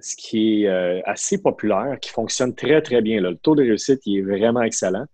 ce 0.00 0.16
qui 0.16 0.62
est 0.62 0.68
euh, 0.68 1.00
assez 1.04 1.40
populaire, 1.40 1.98
qui 2.00 2.10
fonctionne 2.10 2.54
très, 2.54 2.80
très 2.82 3.02
bien. 3.02 3.20
Le 3.20 3.36
taux 3.36 3.54
de 3.54 3.62
réussite 3.62 4.00
est 4.06 4.22
vraiment 4.22 4.62
excellent. 4.62 5.06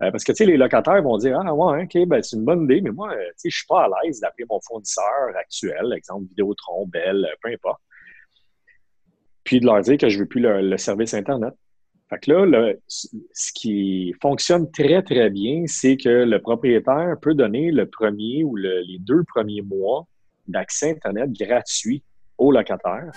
Euh, 0.00 0.12
parce 0.12 0.22
que, 0.22 0.32
les 0.44 0.56
locataires 0.56 1.02
vont 1.02 1.18
dire 1.18 1.40
Ah, 1.44 1.52
ouais, 1.52 1.82
OK, 1.84 2.06
ben, 2.06 2.22
c'est 2.22 2.36
une 2.36 2.44
bonne 2.44 2.64
idée, 2.64 2.80
mais 2.80 2.90
moi, 2.90 3.10
tu 3.10 3.32
sais, 3.36 3.50
je 3.50 3.56
suis 3.56 3.66
pas 3.66 3.84
à 3.84 3.88
l'aise 4.04 4.20
d'appeler 4.20 4.46
mon 4.48 4.60
fournisseur 4.60 5.04
actuel, 5.36 5.92
exemple 5.92 6.26
Vidéotron, 6.28 6.86
Bell, 6.86 7.26
peu 7.42 7.50
importe. 7.50 7.80
Puis 9.42 9.60
de 9.60 9.66
leur 9.66 9.80
dire 9.80 9.98
que 9.98 10.08
je 10.08 10.20
veux 10.20 10.26
plus 10.26 10.40
le, 10.40 10.76
service 10.76 11.14
Internet. 11.14 11.54
Fait 12.10 12.18
que 12.20 12.30
là, 12.30 12.72
ce 12.86 13.52
qui 13.52 14.14
fonctionne 14.22 14.70
très, 14.70 15.02
très 15.02 15.30
bien, 15.30 15.64
c'est 15.66 15.96
que 15.96 16.08
le 16.08 16.40
propriétaire 16.40 17.16
peut 17.20 17.34
donner 17.34 17.70
le 17.70 17.86
premier 17.86 18.44
ou 18.44 18.56
les 18.56 18.98
deux 19.00 19.24
premiers 19.24 19.62
mois 19.62 20.06
d'accès 20.46 20.90
Internet 20.90 21.32
gratuit 21.32 22.02
aux 22.38 22.52
locataires. 22.52 23.12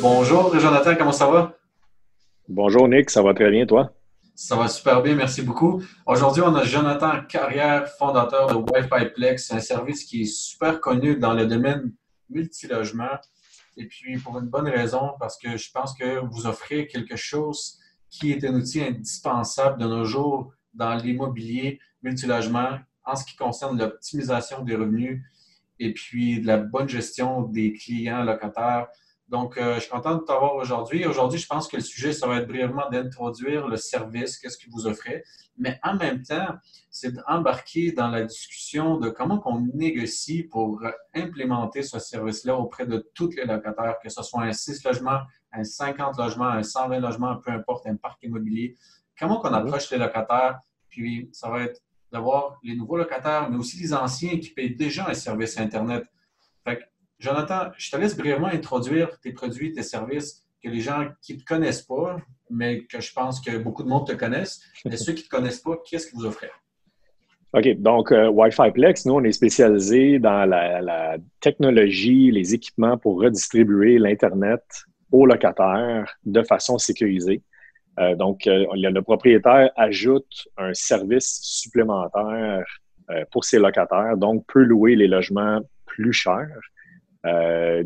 Bonjour 0.00 0.58
Jonathan, 0.58 0.94
comment 0.96 1.12
ça 1.12 1.26
va? 1.26 1.54
Bonjour 2.48 2.88
Nick, 2.88 3.10
ça 3.10 3.22
va 3.22 3.34
très 3.34 3.50
bien 3.50 3.66
toi? 3.66 3.92
Ça 4.34 4.56
va 4.56 4.68
super 4.68 5.02
bien, 5.02 5.16
merci 5.16 5.42
beaucoup. 5.42 5.82
Aujourd'hui, 6.06 6.42
on 6.42 6.54
a 6.54 6.64
Jonathan 6.64 7.22
Carrière, 7.28 7.88
fondateur 7.98 8.46
de 8.46 8.54
Wi-Fi 8.54 9.10
Plex, 9.14 9.52
un 9.52 9.60
service 9.60 10.04
qui 10.04 10.22
est 10.22 10.32
super 10.32 10.80
connu 10.80 11.16
dans 11.16 11.34
le 11.34 11.46
domaine 11.46 11.92
multilogement. 12.30 13.18
Et 13.76 13.86
puis, 13.86 14.16
pour 14.18 14.38
une 14.38 14.46
bonne 14.46 14.68
raison, 14.68 15.10
parce 15.18 15.36
que 15.36 15.56
je 15.56 15.70
pense 15.72 15.92
que 15.94 16.20
vous 16.30 16.46
offrez 16.46 16.86
quelque 16.86 17.16
chose 17.16 17.77
qui 18.10 18.32
est 18.32 18.44
un 18.44 18.54
outil 18.54 18.82
indispensable 18.82 19.80
de 19.80 19.86
nos 19.86 20.04
jours 20.04 20.52
dans 20.74 20.94
l'immobilier 20.94 21.80
multilogement 22.02 22.78
en 23.04 23.16
ce 23.16 23.24
qui 23.24 23.36
concerne 23.36 23.78
l'optimisation 23.78 24.62
des 24.62 24.76
revenus 24.76 25.22
et 25.78 25.92
puis 25.92 26.42
la 26.42 26.58
bonne 26.58 26.88
gestion 26.88 27.42
des 27.42 27.72
clients 27.72 28.22
locataires. 28.22 28.88
Donc, 29.28 29.58
euh, 29.58 29.74
je 29.74 29.80
suis 29.80 29.90
content 29.90 30.14
de 30.16 30.22
t'avoir 30.22 30.54
aujourd'hui. 30.54 31.06
Aujourd'hui, 31.06 31.38
je 31.38 31.46
pense 31.46 31.68
que 31.68 31.76
le 31.76 31.82
sujet, 31.82 32.12
ça 32.12 32.26
va 32.26 32.38
être 32.38 32.48
brièvement 32.48 32.88
d'introduire 32.90 33.68
le 33.68 33.76
service, 33.76 34.38
qu'est-ce 34.38 34.56
que 34.56 34.70
vous 34.70 34.86
offrez, 34.86 35.22
mais 35.58 35.78
en 35.82 35.96
même 35.96 36.22
temps, 36.22 36.54
c'est 36.88 37.12
d'embarquer 37.12 37.92
dans 37.92 38.08
la 38.08 38.24
discussion 38.24 38.96
de 38.96 39.10
comment 39.10 39.42
on 39.44 39.60
négocie 39.74 40.44
pour 40.44 40.82
implémenter 41.14 41.82
ce 41.82 41.98
service-là 41.98 42.56
auprès 42.56 42.86
de 42.86 43.06
tous 43.14 43.30
les 43.36 43.44
locataires, 43.44 43.96
que 44.02 44.08
ce 44.08 44.22
soit 44.22 44.44
un 44.44 44.52
6 44.52 44.82
logements, 44.84 45.20
un 45.52 45.64
50 45.64 46.16
logements, 46.16 46.48
un 46.48 46.62
120 46.62 47.00
logements, 47.00 47.36
peu 47.36 47.50
importe, 47.50 47.86
un 47.86 47.96
parc 47.96 48.22
immobilier. 48.22 48.78
Comment 49.18 49.42
on 49.44 49.52
approche 49.52 49.90
les 49.90 49.98
locataires, 49.98 50.58
puis 50.88 51.28
ça 51.32 51.50
va 51.50 51.64
être 51.64 51.82
d'avoir 52.10 52.58
les 52.62 52.74
nouveaux 52.74 52.96
locataires, 52.96 53.50
mais 53.50 53.58
aussi 53.58 53.78
les 53.78 53.92
anciens 53.92 54.38
qui 54.38 54.50
payent 54.50 54.74
déjà 54.74 55.06
un 55.06 55.14
service 55.14 55.58
Internet. 55.58 56.06
Jonathan, 57.18 57.70
je 57.76 57.90
te 57.90 57.96
laisse 57.96 58.16
brièvement 58.16 58.46
introduire 58.48 59.18
tes 59.20 59.32
produits, 59.32 59.72
tes 59.72 59.82
services 59.82 60.44
que 60.62 60.68
les 60.68 60.80
gens 60.80 61.08
qui 61.22 61.34
ne 61.34 61.40
te 61.40 61.44
connaissent 61.44 61.82
pas, 61.82 62.16
mais 62.50 62.84
que 62.84 63.00
je 63.00 63.12
pense 63.12 63.40
que 63.40 63.58
beaucoup 63.58 63.82
de 63.82 63.88
monde 63.88 64.06
te 64.06 64.12
connaissent. 64.12 64.60
Mais 64.84 64.96
ceux 64.96 65.12
qui 65.12 65.22
ne 65.22 65.26
te 65.26 65.30
connaissent 65.30 65.60
pas, 65.60 65.76
qu'est-ce 65.84 66.08
que 66.08 66.16
vous 66.16 66.26
offrez? 66.26 66.50
OK. 67.54 67.68
Donc, 67.78 68.12
euh, 68.12 68.28
Wi-Fi 68.28 68.70
Plex, 68.72 69.06
nous, 69.06 69.14
on 69.14 69.24
est 69.24 69.32
spécialisé 69.32 70.18
dans 70.18 70.48
la, 70.48 71.16
technologie, 71.40 72.30
les 72.30 72.54
équipements 72.54 72.98
pour 72.98 73.20
redistribuer 73.20 73.98
l'Internet 73.98 74.62
aux 75.10 75.26
locataires 75.26 76.14
de 76.24 76.42
façon 76.42 76.78
sécurisée. 76.78 77.42
Euh, 77.98 78.14
donc, 78.14 78.46
euh, 78.46 78.66
le 78.74 79.00
propriétaire 79.00 79.70
ajoute 79.76 80.48
un 80.56 80.74
service 80.74 81.40
supplémentaire 81.42 82.64
pour 83.30 83.42
ses 83.42 83.58
locataires, 83.58 84.18
donc 84.18 84.44
peut 84.52 84.62
louer 84.62 84.94
les 84.94 85.06
logements 85.06 85.60
plus 85.86 86.12
chers. 86.12 86.60
Euh, 87.28 87.84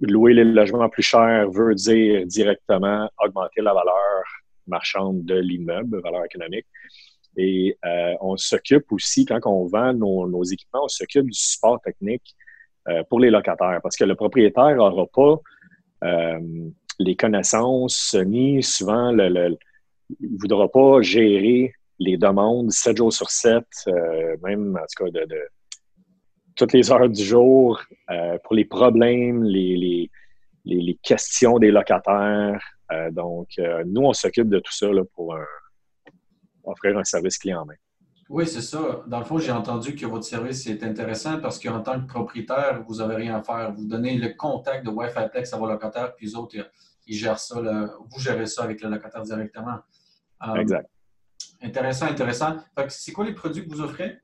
louer 0.00 0.34
les 0.34 0.44
logements 0.44 0.88
plus 0.88 1.02
chers 1.02 1.50
veut 1.50 1.74
dire 1.74 2.26
directement 2.26 3.08
augmenter 3.24 3.62
la 3.62 3.72
valeur 3.72 4.22
marchande 4.66 5.24
de 5.24 5.36
l'immeuble, 5.36 6.00
valeur 6.02 6.24
économique. 6.24 6.66
Et 7.36 7.76
euh, 7.84 8.14
on 8.20 8.36
s'occupe 8.36 8.92
aussi, 8.92 9.24
quand 9.24 9.40
on 9.44 9.66
vend 9.66 9.92
nos, 9.92 10.42
équipements, 10.44 10.84
on 10.84 10.88
s'occupe 10.88 11.26
du 11.26 11.38
support 11.38 11.80
technique 11.80 12.34
euh, 12.88 13.02
pour 13.08 13.20
les 13.20 13.30
locataires 13.30 13.80
parce 13.82 13.96
que 13.96 14.04
le 14.04 14.14
propriétaire 14.14 14.76
n'aura 14.76 15.06
pas 15.06 15.36
les 16.98 17.16
connaissances 17.16 18.14
ni 18.26 18.62
souvent 18.62 19.10
le, 19.10 19.56
il 20.20 20.34
ne 20.34 20.38
voudra 20.38 20.68
pas 20.68 21.00
gérer 21.00 21.72
les 21.98 22.18
demandes 22.18 22.70
7 22.70 22.98
jours 22.98 23.12
sur 23.12 23.30
7, 23.30 23.64
même 24.42 24.76
en 24.76 24.84
tout 24.86 25.04
cas 25.04 25.10
de, 25.10 25.26
toutes 26.56 26.72
les 26.72 26.90
heures 26.90 27.08
du 27.08 27.24
jour 27.24 27.80
euh, 28.10 28.38
pour 28.44 28.54
les 28.54 28.64
problèmes, 28.64 29.42
les, 29.42 30.10
les, 30.64 30.98
questions 31.02 31.58
des 31.58 31.70
locataires. 31.70 32.60
Euh, 32.92 33.10
donc, 33.10 33.48
euh, 33.58 33.82
nous, 33.86 34.02
on 34.02 34.12
s'occupe 34.12 34.48
de 34.48 34.58
tout 34.58 34.72
ça 34.72 34.86
pour 35.14 35.36
offrir 36.64 36.96
un 36.96 37.04
service 37.04 37.38
clé 37.38 37.54
en 37.54 37.64
main. 37.64 37.74
Oui, 38.30 38.46
c'est 38.46 38.62
ça. 38.62 39.02
Dans 39.06 39.18
le 39.18 39.24
fond, 39.24 39.38
j'ai 39.38 39.52
entendu 39.52 39.94
que 39.94 40.06
votre 40.06 40.24
service 40.24 40.66
est 40.66 40.82
intéressant 40.82 41.40
parce 41.40 41.58
qu'en 41.58 41.80
tant 41.80 42.00
que 42.00 42.06
propriétaire, 42.06 42.82
vous 42.86 42.96
n'avez 42.96 43.16
rien 43.16 43.36
à 43.36 43.42
faire. 43.42 43.72
Vous 43.72 43.86
donnez 43.86 44.16
le 44.16 44.30
contact 44.30 44.86
de 44.86 44.90
Wi-Fi 44.90 45.28
Plex 45.30 45.52
à 45.52 45.58
vos 45.58 45.66
locataires, 45.66 46.14
puis 46.14 46.26
les 46.26 46.34
autres, 46.34 46.56
ils 47.06 47.16
gèrent 47.16 47.38
ça. 47.38 47.60
vous 47.60 48.20
gérez 48.20 48.46
ça 48.46 48.64
avec 48.64 48.80
le 48.80 48.88
locataire 48.88 49.22
directement. 49.22 49.78
exact. 50.56 50.88
Intéressant, 51.60 52.06
intéressant. 52.06 52.56
C'est 52.88 53.12
quoi 53.12 53.24
les 53.26 53.34
produits 53.34 53.64
que 53.64 53.70
vous 53.70 53.80
offrez? 53.80 54.18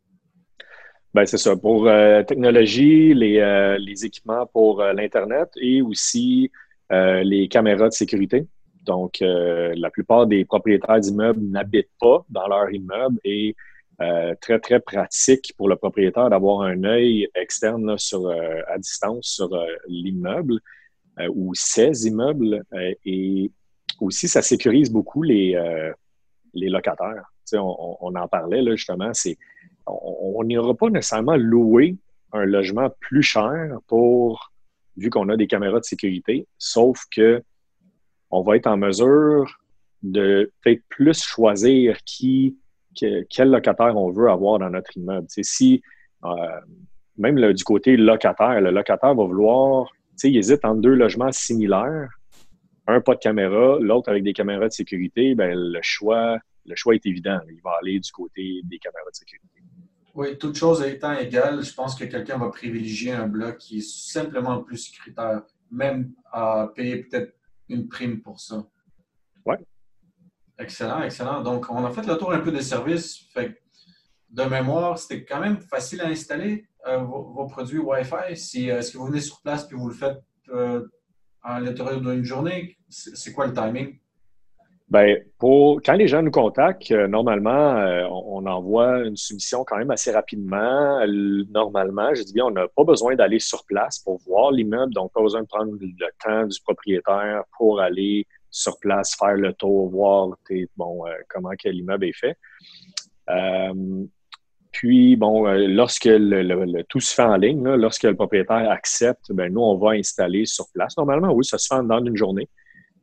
Ben, 1.12 1.26
c'est 1.26 1.38
ça. 1.38 1.56
Pour 1.56 1.88
euh, 1.88 2.22
technologie, 2.22 3.14
les, 3.14 3.38
euh, 3.38 3.76
les, 3.78 4.04
équipements 4.04 4.46
pour 4.46 4.80
euh, 4.80 4.92
l'Internet 4.92 5.50
et 5.60 5.82
aussi 5.82 6.50
les 6.90 7.46
caméras 7.46 7.88
de 7.88 7.94
sécurité. 7.94 8.48
Donc, 8.84 9.18
la 9.20 9.90
plupart 9.90 10.26
des 10.26 10.44
propriétaires 10.44 10.98
d'immeubles 10.98 11.40
n'habitent 11.40 11.92
pas 12.00 12.26
dans 12.28 12.48
leur 12.48 12.68
immeuble 12.72 13.20
et 13.22 13.54
très, 14.40 14.58
très 14.58 14.80
pratique 14.80 15.54
pour 15.56 15.68
le 15.68 15.76
propriétaire 15.76 16.28
d'avoir 16.30 16.62
un 16.62 16.82
œil 16.82 17.28
externe 17.36 17.96
sur, 17.96 18.28
à 18.28 18.76
distance 18.78 19.26
sur 19.26 19.50
l'immeuble 19.86 20.58
ou 21.32 21.54
ses 21.54 22.08
immeubles. 22.08 22.64
et 23.04 23.52
aussi, 24.00 24.26
ça 24.26 24.42
sécurise 24.42 24.90
beaucoup 24.90 25.22
les, 25.22 25.56
les 26.54 26.70
locataires. 26.70 27.30
On, 27.52 27.98
on, 28.00 28.16
en 28.16 28.26
parlait 28.26 28.62
là, 28.62 28.74
justement, 28.74 29.14
c'est 29.14 29.38
on 30.02 30.44
n'ira 30.44 30.74
pas 30.74 30.88
nécessairement 30.88 31.36
louer 31.36 31.96
un 32.32 32.44
logement 32.44 32.90
plus 33.00 33.22
cher 33.22 33.76
pour, 33.86 34.52
vu 34.96 35.10
qu'on 35.10 35.28
a 35.28 35.36
des 35.36 35.46
caméras 35.46 35.80
de 35.80 35.84
sécurité, 35.84 36.46
sauf 36.58 37.04
que 37.14 37.42
on 38.30 38.42
va 38.42 38.56
être 38.56 38.68
en 38.68 38.76
mesure 38.76 39.60
de 40.02 40.52
peut-être 40.62 40.82
plus 40.88 41.22
choisir 41.22 41.98
qui, 42.04 42.56
quel 42.94 43.50
locataire 43.50 43.96
on 43.96 44.10
veut 44.10 44.30
avoir 44.30 44.58
dans 44.58 44.70
notre 44.70 44.96
immeuble. 44.96 45.26
si, 45.28 45.82
euh, 46.24 46.28
même 47.18 47.52
du 47.52 47.64
côté 47.64 47.96
locataire, 47.96 48.60
le 48.60 48.70
locataire 48.70 49.14
va 49.14 49.24
vouloir, 49.24 49.90
il 50.22 50.36
hésite 50.36 50.64
entre 50.64 50.80
deux 50.80 50.94
logements 50.94 51.32
similaires, 51.32 52.08
un 52.86 53.00
pas 53.00 53.14
de 53.14 53.20
caméra, 53.20 53.78
l'autre 53.80 54.10
avec 54.10 54.22
des 54.22 54.32
caméras 54.32 54.68
de 54.68 54.72
sécurité, 54.72 55.34
ben, 55.34 55.56
le, 55.56 55.78
choix, 55.82 56.38
le 56.66 56.74
choix 56.76 56.94
est 56.94 57.06
évident. 57.06 57.38
Il 57.48 57.60
va 57.62 57.72
aller 57.80 58.00
du 58.00 58.10
côté 58.10 58.60
des 58.64 58.78
caméras 58.78 59.10
de 59.10 59.16
sécurité. 59.16 59.60
Oui, 60.14 60.36
toute 60.38 60.56
chose 60.56 60.82
étant 60.82 61.12
égale, 61.12 61.62
je 61.62 61.72
pense 61.72 61.94
que 61.94 62.04
quelqu'un 62.04 62.38
va 62.38 62.48
privilégier 62.48 63.12
un 63.12 63.28
bloc 63.28 63.58
qui 63.58 63.78
est 63.78 63.88
simplement 63.88 64.60
plus 64.62 64.76
sécuritaire, 64.78 65.42
même 65.70 66.12
à 66.32 66.68
payer 66.74 67.04
peut-être 67.04 67.34
une 67.68 67.88
prime 67.88 68.20
pour 68.20 68.40
ça. 68.40 68.66
Oui. 69.46 69.56
Excellent, 70.58 71.02
excellent. 71.02 71.42
Donc, 71.42 71.70
on 71.70 71.84
a 71.84 71.90
fait 71.90 72.06
le 72.06 72.18
tour 72.18 72.32
un 72.32 72.40
peu 72.40 72.50
des 72.50 72.62
services. 72.62 73.18
Fait 73.32 73.62
de 74.30 74.42
mémoire, 74.44 74.98
c'était 74.98 75.24
quand 75.24 75.40
même 75.40 75.60
facile 75.60 76.00
à 76.00 76.08
installer 76.08 76.66
euh, 76.86 76.98
vos, 76.98 77.46
produits 77.46 77.78
Wi-Fi. 77.78 78.36
Si, 78.36 78.70
euh, 78.70 78.78
Est-ce 78.78 78.92
que 78.92 78.98
vous 78.98 79.06
venez 79.06 79.20
sur 79.20 79.40
place 79.40 79.66
et 79.70 79.74
vous 79.74 79.88
le 79.88 79.94
faites 79.94 80.22
euh, 80.50 80.86
à 81.42 81.60
l'intérieur 81.60 82.00
d'une 82.00 82.24
journée? 82.24 82.76
C'est 82.88 83.32
quoi 83.32 83.46
le 83.46 83.54
timing? 83.54 83.99
Bien, 84.90 85.18
pour 85.38 85.80
quand 85.82 85.92
les 85.92 86.08
gens 86.08 86.20
nous 86.20 86.32
contactent, 86.32 86.90
euh, 86.90 87.06
normalement, 87.06 87.76
euh, 87.76 88.08
on, 88.10 88.44
envoie 88.44 89.04
une 89.04 89.16
soumission 89.16 89.62
quand 89.64 89.78
même 89.78 89.92
assez 89.92 90.10
rapidement. 90.10 90.98
normalement, 91.52 92.12
je 92.12 92.22
dis 92.24 92.32
bien, 92.32 92.46
on 92.46 92.50
n'a 92.50 92.66
pas 92.66 92.82
besoin 92.82 93.14
d'aller 93.14 93.38
sur 93.38 93.64
place 93.66 94.00
pour 94.00 94.18
voir 94.26 94.50
l'immeuble, 94.50 94.92
donc 94.92 95.12
pas 95.12 95.22
besoin 95.22 95.42
de 95.42 95.46
prendre 95.46 95.76
le 95.80 96.06
temps 96.24 96.44
du 96.44 96.60
propriétaire 96.64 97.44
pour 97.56 97.80
aller 97.80 98.26
sur 98.50 98.80
place, 98.80 99.14
faire 99.16 99.36
le 99.36 99.52
tour, 99.52 99.90
voir 99.90 100.30
euh, 100.50 100.66
comment 101.28 101.50
l'immeuble 101.64 102.06
est 102.06 102.12
fait. 102.12 102.36
puis, 104.72 105.14
bon, 105.14 105.44
lorsque 105.68 106.06
le, 106.06 106.82
tout 106.82 106.98
se 106.98 107.14
fait 107.14 107.22
en 107.22 107.36
ligne, 107.36 107.62
lorsque 107.62 108.02
le 108.02 108.16
propriétaire 108.16 108.68
accepte, 108.68 109.30
ben 109.30 109.52
nous, 109.52 109.60
on 109.60 109.76
va 109.76 109.90
installer 109.90 110.46
sur 110.46 110.64
place. 110.74 110.96
Normalement, 110.96 111.32
oui, 111.32 111.44
ça 111.44 111.58
se 111.58 111.72
fait 111.72 111.80
dans 111.86 112.04
une 112.04 112.16
journée. 112.16 112.48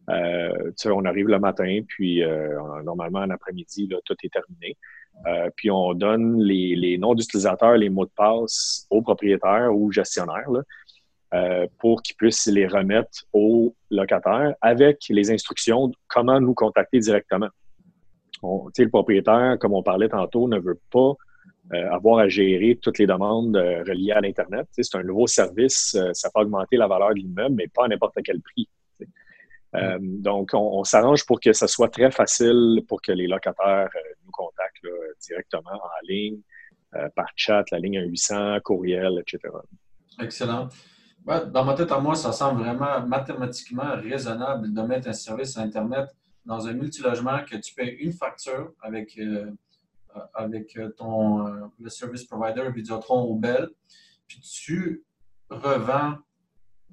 Euh, 0.09 0.71
on 0.86 1.06
arrive 1.06 1.27
le 1.27 1.39
matin, 1.39 1.81
puis 1.88 2.24
euh, 2.24 2.57
normalement, 2.83 3.19
en 3.19 3.30
après-midi, 3.30 3.89
tout 4.06 4.15
est 4.24 4.31
terminé. 4.31 4.77
Euh, 5.25 5.50
puis 5.56 5.69
on 5.71 5.94
donne 5.94 6.42
les, 6.42 6.98
noms 6.98 7.15
d'utilisateurs, 7.15 7.75
les 7.75 7.89
mots 7.89 8.06
de 8.06 8.12
passe 8.15 8.86
aux 8.89 9.01
propriétaires 9.01 9.69
ou 9.74 9.92
gestionnaires 9.92 10.50
pour 11.80 12.01
qu'ils 12.04 12.15
puissent 12.15 12.45
les 12.45 12.68
remettre 12.68 13.25
aux 13.33 13.75
locataires 13.92 14.54
avec 14.62 15.00
les 15.09 15.30
instructions 15.30 15.89
de 15.89 15.95
comment 16.07 16.39
nous 16.39 16.54
contacter 16.54 17.00
directement. 17.00 17.50
le 18.44 18.88
propriétaire, 18.88 19.57
comme 19.59 19.74
on 19.74 19.83
parlait 19.83 20.07
tantôt, 20.07 20.48
ne 20.48 20.57
veut 20.57 20.80
pas 20.89 21.13
avoir 21.92 22.19
à 22.19 22.30
gérer 22.30 22.80
toutes 22.81 22.98
les 22.98 23.07
demandes 23.07 23.57
reliées 23.57 24.13
à 24.13 24.21
l'Internet. 24.21 24.68
C'est 24.71 24.95
un 24.95 25.04
nouveau 25.04 25.27
service, 25.27 25.98
ça 26.13 26.30
peut 26.33 26.42
augmenter 26.42 26.77
la 26.77 26.88
valeur 26.88 27.09
de 27.09 27.15
l'immeuble, 27.15 27.56
mais 27.56 27.68
pas 27.68 27.86
à 27.86 27.88
n'importe 27.89 28.15
quel 28.24 28.39
prix. 28.39 28.69
Euh, 29.75 29.98
donc, 30.02 30.52
on, 30.54 30.84
s'arrange 30.84 31.25
pour 31.25 31.40
que 31.40 31.54
ce 31.54 31.68
soit 31.68 31.90
très 31.90 32.12
facile 32.12 32.81
pour 32.88 33.02
que 33.02 33.12
les 33.12 33.28
locataires 33.28 33.90
euh, 33.96 34.14
nous 34.25 34.31
contactent 34.31 34.88
directement 35.22 35.74
en 35.74 36.08
ligne, 36.08 36.40
euh, 36.96 37.10
par 37.16 37.28
chat, 37.36 37.66
la 37.72 37.80
ligne 37.80 38.02
800, 38.02 38.60
courriel, 38.64 39.19
etc. 39.19 39.54
Excellent. 40.22 40.69
dans 41.25 41.66
ma 41.66 41.74
tête 41.74 41.92
à 41.92 42.00
moi, 42.00 42.16
ça 42.16 42.31
semble 42.31 42.64
vraiment 42.64 43.06
mathématiquement 43.06 43.96
raisonnable 43.96 44.74
de 44.74 44.81
mettre 44.81 45.10
un 45.10 45.14
service 45.14 45.58
Internet 45.58 46.08
dans 46.46 46.66
un 46.66 46.74
multilogement 46.74 47.44
que 47.44 47.58
tu 47.58 47.74
payes 47.74 47.98
une 48.00 48.14
facture 48.14 48.72
avec, 48.81 49.19
avec 50.34 50.80
ton, 50.96 51.69
le 51.78 51.90
service 51.90 52.24
provider 52.24 52.72
Vidéotron 52.74 53.30
ou 53.30 53.36
Bell, 53.36 53.68
puis 54.28 54.40
tu 54.40 55.04
revends 55.50 56.16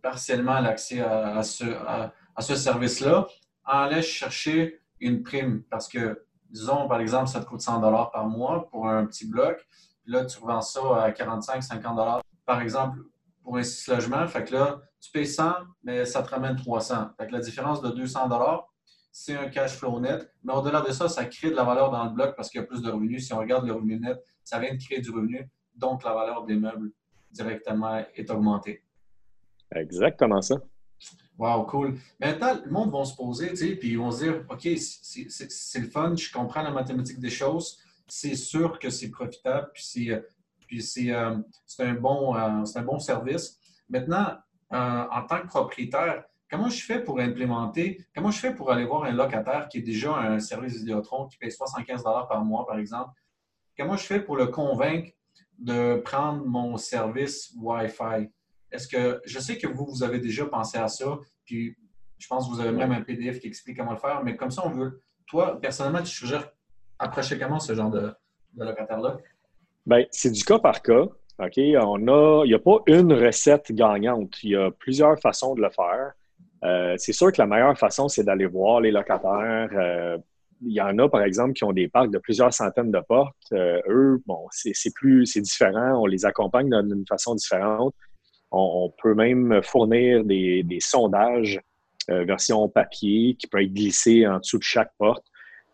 partiellement 0.03 0.59
l'accès 0.59 1.00
à, 1.00 1.43
ce, 1.44 1.65
à 1.65 2.12
ce 2.43 2.57
service-là, 2.57 3.27
allait 3.65 4.03
chercher 4.03 4.81
une 5.01 5.23
prime 5.23 5.63
parce 5.71 5.89
que, 5.89 6.25
disons, 6.51 6.89
par 6.89 7.01
exemple, 7.01 7.29
ça 7.29 7.41
te 7.41 7.47
coûte 7.47 7.61
100 7.61 7.81
par 8.13 8.27
mois 8.27 8.69
pour 8.71 8.89
un 8.89 9.07
petit 9.07 9.27
bloc. 9.27 9.67
Puis 10.03 10.13
là, 10.13 10.25
tu 10.25 10.39
revends 10.39 10.61
ça 10.61 11.03
à 11.03 11.13
45, 11.13 11.63
50 11.63 12.23
par 12.45 12.61
exemple, 12.61 12.99
pour 13.43 13.57
un 13.57 13.63
six 13.63 13.89
logements. 13.89 14.27
Fait 14.27 14.45
que 14.45 14.55
là, 14.55 14.81
tu 15.01 15.11
payes 15.11 15.27
100, 15.27 15.53
mais 15.83 16.05
ça 16.05 16.23
te 16.23 16.31
ramène 16.31 16.57
300. 16.57 17.11
Fait 17.17 17.27
que 17.27 17.33
la 17.33 17.41
différence 17.41 17.81
de 17.81 17.91
200 17.91 18.29
c'est 19.13 19.37
un 19.37 19.49
cash 19.49 19.77
flow 19.77 20.01
net. 20.01 20.29
Mais 20.43 20.53
au-delà 20.53 20.81
de 20.81 20.91
ça, 20.91 21.09
ça 21.09 21.25
crée 21.27 21.51
de 21.51 21.55
la 21.55 21.63
valeur 21.63 21.91
dans 21.91 22.05
le 22.05 22.11
bloc 22.11 22.35
parce 22.35 22.51
qu'il 22.51 22.61
y 22.61 22.65
a 22.65 22.67
plus 22.67 22.83
de 22.83 22.91
revenus. 22.91 23.27
Si 23.27 23.33
on 23.33 23.39
regarde 23.39 23.65
le 23.65 23.73
revenu 23.73 24.01
net, 24.01 24.21
ça 24.43 24.59
vient 24.59 24.75
de 24.75 24.83
créer 24.83 25.01
du 25.01 25.11
revenu. 25.11 25.49
Donc, 25.77 26.03
la 26.03 26.13
valeur 26.13 26.45
des 26.45 26.57
meubles 26.57 26.91
directement 27.31 28.05
est 28.15 28.31
augmentée. 28.31 28.83
Exactement 29.71 30.43
ça. 30.43 30.57
Wow, 31.37 31.65
cool. 31.67 31.99
Maintenant, 32.21 32.61
le 32.65 32.71
monde 32.71 32.93
va 32.93 33.05
se 33.05 33.15
poser, 33.17 33.51
tu 33.51 33.57
sais, 33.57 33.77
puis 33.77 33.91
ils 33.91 33.99
vont 33.99 34.11
se 34.11 34.25
dire, 34.25 34.45
OK, 34.49 34.69
c'est 34.79 35.79
le 35.81 35.89
fun, 35.89 36.15
je 36.15 36.33
comprends 36.33 36.63
la 36.63 36.71
mathématique 36.71 37.19
des 37.19 37.31
choses, 37.31 37.79
c'est 38.07 38.37
sûr 38.37 38.79
que 38.79 38.89
c'est 38.91 39.11
profitable, 39.11 39.71
puis 39.75 39.83
c'est 39.83 40.23
puis 40.67 41.13
euh, 41.13 41.37
un, 41.79 41.95
bon, 41.95 42.37
euh, 42.37 42.65
un 42.75 42.83
bon 42.83 42.99
service. 42.99 43.59
Maintenant, 43.89 44.37
euh, 44.73 45.05
en 45.11 45.23
tant 45.27 45.41
que 45.41 45.47
propriétaire, 45.47 46.25
comment 46.51 46.69
je 46.69 46.83
fais 46.85 47.03
pour 47.03 47.21
implémenter, 47.21 48.05
comment 48.15 48.31
je 48.31 48.39
fais 48.39 48.55
pour 48.55 48.71
aller 48.71 48.85
voir 48.85 49.05
un 49.05 49.13
locataire 49.13 49.69
qui 49.69 49.79
est 49.79 49.83
déjà 49.83 50.17
un 50.17 50.41
service 50.41 50.77
Vidéotron 50.79 51.27
qui 51.27 51.37
paye 51.37 51.53
75 51.53 52.03
par 52.03 52.45
mois, 52.45 52.67
par 52.67 52.79
exemple? 52.79 53.11
Comment 53.79 53.97
je 53.97 54.07
fais 54.07 54.21
pour 54.21 54.37
le 54.37 54.47
convaincre 54.47 55.11
de 55.59 56.01
prendre 56.05 56.45
mon 56.45 56.77
service 56.77 57.53
Wi-Fi? 57.57 58.31
Est-ce 58.75 58.88
que 58.88 59.21
je 59.25 59.38
sais 59.38 59.56
que 59.56 59.69
vous, 59.69 59.87
vous 59.87 60.03
avez 60.03 60.19
déjà 60.19 60.47
pensé 60.47 60.79
à 60.79 60.88
ça, 60.88 61.19
puis 61.44 61.76
je 62.19 62.26
pense 62.26 62.49
que 62.49 62.55
vous 62.55 62.61
avez 62.61 62.73
même 62.73 62.91
un 62.91 63.03
PDF 63.03 63.38
qui 63.38 63.47
explique 63.47 63.76
comment 63.76 63.93
le 63.93 63.99
faire, 63.99 64.23
mais 64.25 64.37
comme 64.37 64.50
ça, 64.50 64.62
on 64.67 64.71
veut. 64.71 65.00
Toi, 65.26 65.61
personnellement, 65.61 66.03
tu 66.03 66.11
suggères 66.11 66.50
approcher 66.99 67.38
comment 67.38 67.61
ce 67.61 67.73
genre 67.75 67.91
de, 67.91 68.12
locataire-là? 68.56 69.19
Bien, 69.87 70.05
c'est 70.11 70.31
du 70.31 70.43
cas 70.43 70.59
par 70.59 70.82
cas. 70.82 71.06
OK? 71.38 71.59
On 71.59 72.09
a, 72.09 72.44
il 72.44 72.49
n'y 72.49 72.55
a 72.55 72.59
pas 72.59 72.79
une 72.87 73.12
recette 73.12 73.73
gagnante. 73.73 74.43
Il 74.43 74.50
y 74.50 74.56
a 74.56 74.71
plusieurs 74.71 75.19
façons 75.21 75.55
de 75.55 75.62
le 75.62 75.71
faire. 75.71 76.12
Euh, 76.65 76.94
c'est 76.99 77.12
sûr 77.12 77.31
que 77.31 77.41
la 77.41 77.47
meilleure 77.47 77.79
façon, 77.79 78.09
c'est 78.09 78.25
d'aller 78.25 78.47
voir 78.47 78.81
les 78.81 78.91
locataires. 78.91 79.69
Euh, 79.73 80.19
il 80.62 80.73
y 80.73 80.81
en 80.81 80.99
a, 80.99 81.09
par 81.09 81.23
exemple, 81.23 81.53
qui 81.53 81.65
ont 81.65 81.73
des 81.73 81.88
parcs 81.88 82.11
de 82.11 82.19
plusieurs 82.19 82.53
centaines 82.53 82.91
de 82.91 83.00
portes. 83.00 83.37
Euh, 83.53 83.81
eux, 83.88 84.23
bon, 84.26 84.47
c'est 84.50 84.94
plus, 84.94 85.26
c'est 85.26 85.43
différent. 85.43 86.00
On 86.00 86.06
les 86.06 86.25
accompagne 86.25 86.71
d'une 86.71 87.05
façon 87.06 87.35
différente. 87.35 87.94
On, 88.50 88.93
peut 89.02 89.14
même 89.14 89.61
fournir 89.62 90.25
des, 90.25 90.79
sondages 90.81 91.61
euh, 92.11 92.25
version 92.25 92.69
papier 92.69 93.35
qui 93.35 93.46
peuvent 93.46 93.62
être 93.62 93.73
glissés 93.73 94.26
en 94.26 94.38
dessous 94.38 94.58
de 94.58 94.62
chaque 94.62 94.93
porte. 94.99 95.25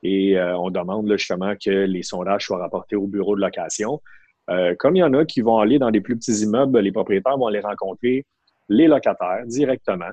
Et 0.02 0.38
euh, 0.38 0.56
on 0.56 0.70
demande 0.70 1.10
justement 1.12 1.54
que 1.62 1.70
les 1.70 2.02
sondages 2.02 2.46
soient 2.46 2.58
rapportés 2.58 2.96
au 2.96 3.06
bureau 3.06 3.36
de 3.36 3.40
location. 3.40 4.00
Euh, 4.48 4.74
comme 4.78 4.96
il 4.96 5.00
y 5.00 5.02
en 5.02 5.12
a 5.12 5.24
qui 5.24 5.42
vont 5.42 5.58
aller 5.58 5.78
dans 5.78 5.90
des 5.90 6.00
plus 6.00 6.16
petits 6.16 6.42
immeubles, 6.42 6.78
les 6.80 6.92
propriétaires 6.92 7.36
vont 7.36 7.48
aller 7.48 7.60
rencontrer 7.60 8.24
les 8.68 8.86
locataires 8.86 9.44
directement. 9.46 10.10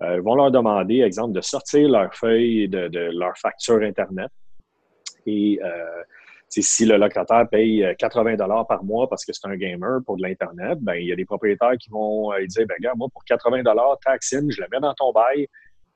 Vont 0.00 0.34
leur 0.34 0.50
demander, 0.50 1.02
exemple, 1.02 1.34
de 1.34 1.42
sortir 1.42 1.86
leur 1.90 2.14
feuille 2.14 2.70
de, 2.70 2.88
de 2.88 3.10
leur 3.12 3.36
facture 3.36 3.82
Internet. 3.82 4.30
Et 5.26 5.60
si 6.50 6.84
le 6.84 6.96
locataire 6.96 7.48
paye 7.48 7.94
80 7.98 8.32
euh, 8.32 8.36
dollars 8.36 8.66
par 8.66 8.82
mois 8.82 9.08
parce 9.08 9.24
que 9.24 9.32
c'est 9.32 9.46
un 9.46 9.56
gamer 9.56 10.00
pour 10.04 10.16
de 10.16 10.22
l'Internet, 10.22 10.78
ben, 10.80 10.94
il 10.94 11.06
y 11.06 11.12
a 11.12 11.16
des 11.16 11.24
propriétaires 11.24 11.76
qui 11.78 11.90
vont 11.90 12.32
euh, 12.32 12.44
dire, 12.46 12.66
ben, 12.66 12.74
regarde, 12.76 12.98
moi, 12.98 13.08
pour 13.12 13.24
80 13.24 13.62
dollars, 13.62 13.98
taxine, 14.04 14.50
je 14.50 14.60
le 14.60 14.66
mets 14.70 14.80
dans 14.80 14.94
ton 14.94 15.12
bail. 15.12 15.46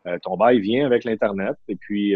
Euh, 0.07 0.19
ton 0.23 0.37
bail 0.37 0.61
vient 0.61 0.87
avec 0.87 1.05
l'Internet 1.05 1.57
et 1.67 1.77
puis 1.77 2.15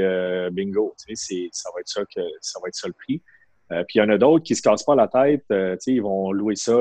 bingo, 0.52 0.94
ça 0.98 1.70
va 1.74 1.80
être 1.80 1.88
ça 1.88 2.02
que 2.02 2.20
ça 2.40 2.60
va 2.62 2.68
être 2.68 2.74
ça 2.74 2.86
le 2.86 2.92
prix. 2.92 3.22
puis 3.70 3.96
il 3.96 3.98
y 3.98 4.02
en 4.02 4.10
a 4.10 4.18
d'autres 4.18 4.44
qui 4.44 4.54
se 4.54 4.62
cassent 4.62 4.84
pas 4.84 4.94
la 4.94 5.08
tête, 5.08 5.44
ils 5.86 6.02
vont 6.02 6.30
louer 6.30 6.54
ça, 6.54 6.74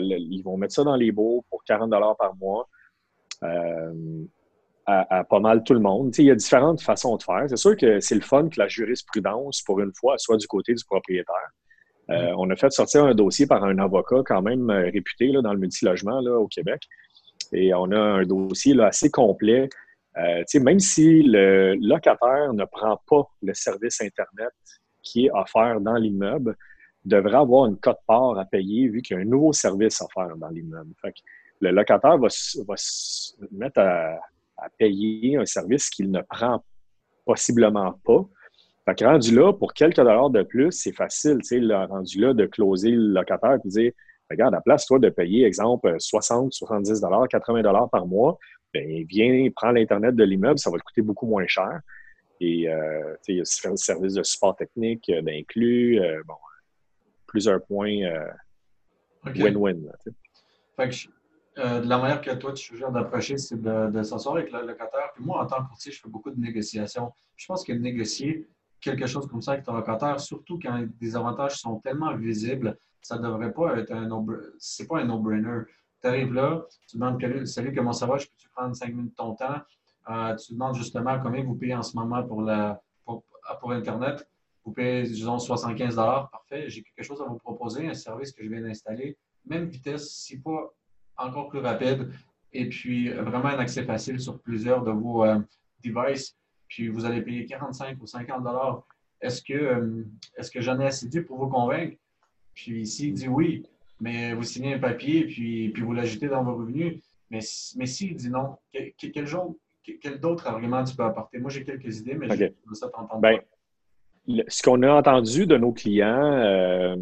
ils 0.00 0.42
vont 0.44 0.56
mettre 0.56 0.74
ça 0.74 0.82
dans 0.82 0.96
les 0.96 1.12
baux 1.12 1.44
pour 1.50 1.62
40 1.62 1.88
dollars 1.88 2.16
par 2.16 2.34
mois 2.34 2.68
à, 4.90 5.24
pas 5.24 5.40
mal 5.40 5.62
tout 5.62 5.74
le 5.74 5.80
monde. 5.80 6.14
il 6.18 6.24
y 6.24 6.30
a 6.30 6.34
différentes 6.34 6.80
façons 6.80 7.16
de 7.16 7.22
faire. 7.22 7.44
C'est 7.48 7.56
sûr 7.56 7.76
que 7.76 8.00
c'est 8.00 8.14
le 8.14 8.20
fun 8.20 8.48
que 8.48 8.58
la 8.58 8.68
jurisprudence, 8.68 9.62
pour 9.62 9.80
une 9.80 9.92
fois, 9.94 10.16
soit 10.18 10.36
du 10.36 10.46
côté 10.46 10.74
du 10.74 10.84
propriétaire. 10.84 11.50
Euh, 12.10 12.32
on 12.36 12.50
a 12.50 12.56
fait 12.56 12.72
sortir 12.72 13.04
un 13.04 13.14
dossier 13.14 13.46
par 13.46 13.62
un 13.62 13.78
avocat 13.78 14.22
quand 14.26 14.42
même 14.42 14.68
euh, 14.70 14.90
réputé 14.92 15.28
là, 15.28 15.42
dans 15.42 15.52
le 15.52 15.60
multilogement 15.60 16.20
là, 16.20 16.38
au 16.38 16.48
Québec. 16.48 16.82
Et 17.52 17.72
on 17.72 17.90
a 17.92 17.98
un 17.98 18.24
dossier 18.24 18.74
là, 18.74 18.86
assez 18.86 19.10
complet. 19.10 19.68
Euh, 20.16 20.42
même 20.60 20.80
si 20.80 21.22
le 21.22 21.74
locataire 21.74 22.52
ne 22.52 22.64
prend 22.64 23.00
pas 23.08 23.22
le 23.42 23.54
service 23.54 24.00
Internet 24.00 24.52
qui 25.02 25.26
est 25.26 25.30
offert 25.30 25.80
dans 25.80 25.94
l'immeuble, 25.94 26.56
devrait 27.04 27.36
avoir 27.36 27.66
une 27.66 27.78
cote-part 27.78 28.38
à 28.38 28.44
payer 28.44 28.88
vu 28.88 29.02
qu'il 29.02 29.16
y 29.16 29.20
a 29.20 29.22
un 29.22 29.26
nouveau 29.26 29.52
service 29.52 30.02
offert 30.02 30.36
dans 30.36 30.48
l'immeuble. 30.48 30.90
Le 31.60 31.70
locataire 31.70 32.18
va, 32.18 32.28
va 32.66 32.74
se 32.76 33.34
mettre 33.52 33.80
à, 33.80 34.18
à 34.60 34.68
payer 34.78 35.36
un 35.36 35.46
service 35.46 35.90
qu'il 35.90 36.10
ne 36.10 36.20
prend 36.22 36.64
possiblement 37.24 37.98
pas. 38.04 38.24
Fait 38.84 38.94
que 38.94 39.04
rendu 39.04 39.34
là, 39.34 39.52
pour 39.52 39.72
quelques 39.72 39.96
dollars 39.96 40.30
de 40.30 40.42
plus, 40.42 40.72
c'est 40.72 40.92
facile, 40.92 41.38
tu 41.42 41.60
sais, 41.60 41.74
rendu 41.74 42.20
là, 42.20 42.34
de 42.34 42.46
closer 42.46 42.90
le 42.90 43.12
locataire 43.12 43.58
et 43.64 43.68
dire 43.68 43.92
Regarde, 44.30 44.54
à 44.54 44.60
place, 44.60 44.86
toi, 44.86 45.00
de 45.00 45.08
payer, 45.08 45.44
exemple, 45.44 45.96
60, 45.98 46.52
70 46.52 47.00
dollars, 47.00 47.26
80 47.28 47.62
dollars 47.62 47.90
par 47.90 48.06
mois, 48.06 48.38
bien, 48.72 49.04
viens, 49.08 49.48
prends 49.54 49.72
l'Internet 49.72 50.14
de 50.14 50.22
l'immeuble, 50.22 50.58
ça 50.58 50.70
va 50.70 50.78
te 50.78 50.84
coûter 50.84 51.02
beaucoup 51.02 51.26
moins 51.26 51.46
cher. 51.48 51.80
Et, 52.40 52.68
euh, 52.68 53.14
tu 53.16 53.18
sais, 53.22 53.32
il 53.32 53.36
y 53.36 53.40
a 53.40 53.70
le 53.70 53.76
service 53.76 54.14
de 54.14 54.22
support 54.22 54.56
technique 54.56 55.08
euh, 55.10 55.20
d'inclus, 55.20 56.00
euh, 56.00 56.22
bon, 56.26 56.36
plusieurs 57.26 57.62
points 57.64 58.08
win-win. 59.24 59.82
Euh, 61.58 61.80
de 61.80 61.88
la 61.88 61.98
manière 61.98 62.20
que 62.20 62.30
toi, 62.34 62.52
tu 62.52 62.64
suggères 62.64 62.92
d'approcher, 62.92 63.36
c'est 63.36 63.60
de, 63.60 64.02
s'asseoir 64.02 64.36
avec 64.36 64.52
le 64.52 64.66
locataire. 64.66 65.10
Puis 65.14 65.24
moi, 65.24 65.42
en 65.42 65.46
tant 65.46 65.62
que 65.62 65.68
courtier, 65.68 65.90
je 65.90 66.00
fais 66.00 66.08
beaucoup 66.08 66.30
de 66.30 66.40
négociations. 66.40 67.12
Je 67.36 67.46
pense 67.46 67.64
que 67.64 67.72
négocier 67.72 68.48
quelque 68.80 69.06
chose 69.06 69.26
comme 69.26 69.42
ça 69.42 69.52
avec 69.52 69.64
ton 69.64 69.74
locataire, 69.74 70.20
surtout 70.20 70.58
quand 70.62 70.86
des 71.00 71.16
avantages 71.16 71.58
sont 71.58 71.80
tellement 71.80 72.14
visibles, 72.16 72.78
ça 73.02 73.18
ne 73.18 73.22
devrait 73.22 73.52
pas 73.52 73.78
être 73.78 73.92
un 73.92 74.06
no 74.06 74.26
c'est 74.58 74.86
pas 74.86 75.00
un 75.00 75.04
no-brainer. 75.04 75.62
Tu 76.00 76.06
arrives 76.06 76.32
là, 76.32 76.64
tu 76.88 76.96
demandes 76.96 77.46
Salut, 77.46 77.74
comment 77.74 77.92
ça 77.92 78.06
va? 78.06 78.16
Je 78.16 78.26
peux-tu 78.26 78.48
prendre 78.50 78.74
cinq 78.74 78.94
minutes 78.94 79.10
de 79.10 79.16
ton 79.16 79.34
temps? 79.34 79.60
Euh, 80.08 80.34
tu 80.36 80.52
demandes 80.52 80.76
justement 80.76 81.18
combien 81.20 81.44
vous 81.44 81.54
payez 81.54 81.74
en 81.74 81.82
ce 81.82 81.96
moment 81.96 82.22
pour, 82.22 82.42
la, 82.42 82.80
pour, 83.04 83.24
pour 83.60 83.72
Internet? 83.72 84.26
Vous 84.64 84.72
payez, 84.72 85.02
disons, 85.02 85.38
75 85.38 85.96
Parfait, 85.96 86.68
j'ai 86.68 86.82
quelque 86.82 87.04
chose 87.04 87.20
à 87.20 87.24
vous 87.24 87.38
proposer, 87.38 87.86
un 87.88 87.94
service 87.94 88.32
que 88.32 88.42
je 88.44 88.48
viens 88.48 88.62
d'installer. 88.62 89.16
Même 89.46 89.66
vitesse, 89.66 90.10
si 90.10 90.38
pas 90.38 90.70
encore 91.20 91.48
plus 91.48 91.60
rapide 91.60 92.10
et 92.52 92.68
puis 92.68 93.10
euh, 93.10 93.22
vraiment 93.22 93.48
un 93.48 93.58
accès 93.58 93.84
facile 93.84 94.20
sur 94.20 94.40
plusieurs 94.40 94.82
de 94.82 94.90
vos 94.90 95.24
euh, 95.24 95.38
devices. 95.84 96.36
Puis 96.68 96.88
vous 96.88 97.04
allez 97.04 97.22
payer 97.22 97.46
45 97.46 98.00
ou 98.00 98.06
50 98.06 98.42
dollars. 98.42 98.82
Est-ce 99.20 99.42
que, 99.42 99.54
euh, 99.54 100.04
est-ce 100.36 100.50
que 100.50 100.60
j'en 100.60 100.78
ai 100.80 100.86
assez 100.86 101.08
dit 101.08 101.20
pour 101.20 101.38
vous 101.38 101.48
convaincre? 101.48 101.96
Puis 102.54 102.86
s'il 102.86 103.14
dit 103.14 103.28
oui, 103.28 103.64
mais 104.00 104.34
vous 104.34 104.42
signez 104.42 104.74
un 104.74 104.78
papier 104.78 105.24
puis, 105.26 105.70
puis 105.70 105.82
vous 105.82 105.92
l'ajoutez 105.92 106.28
dans 106.28 106.42
vos 106.42 106.56
revenus. 106.56 107.02
Mais, 107.30 107.40
mais 107.76 107.86
s'il 107.86 108.16
dit 108.16 108.30
non, 108.30 108.56
quel, 108.72 109.26
genre, 109.26 109.54
quel 110.00 110.18
d'autres 110.18 110.46
arguments 110.46 110.82
tu 110.82 110.96
peux 110.96 111.04
apporter? 111.04 111.38
Moi, 111.38 111.50
j'ai 111.50 111.62
quelques 111.62 111.98
idées, 111.98 112.14
mais 112.14 112.28
je 112.28 112.44
veux 112.66 112.74
ça 112.74 112.88
t'entendre. 112.88 113.20
Ben, 113.20 113.38
ce 114.48 114.62
qu'on 114.62 114.82
a 114.82 114.92
entendu 114.92 115.46
de 115.46 115.56
nos 115.56 115.72
clients, 115.72 116.32
euh, 116.34 116.96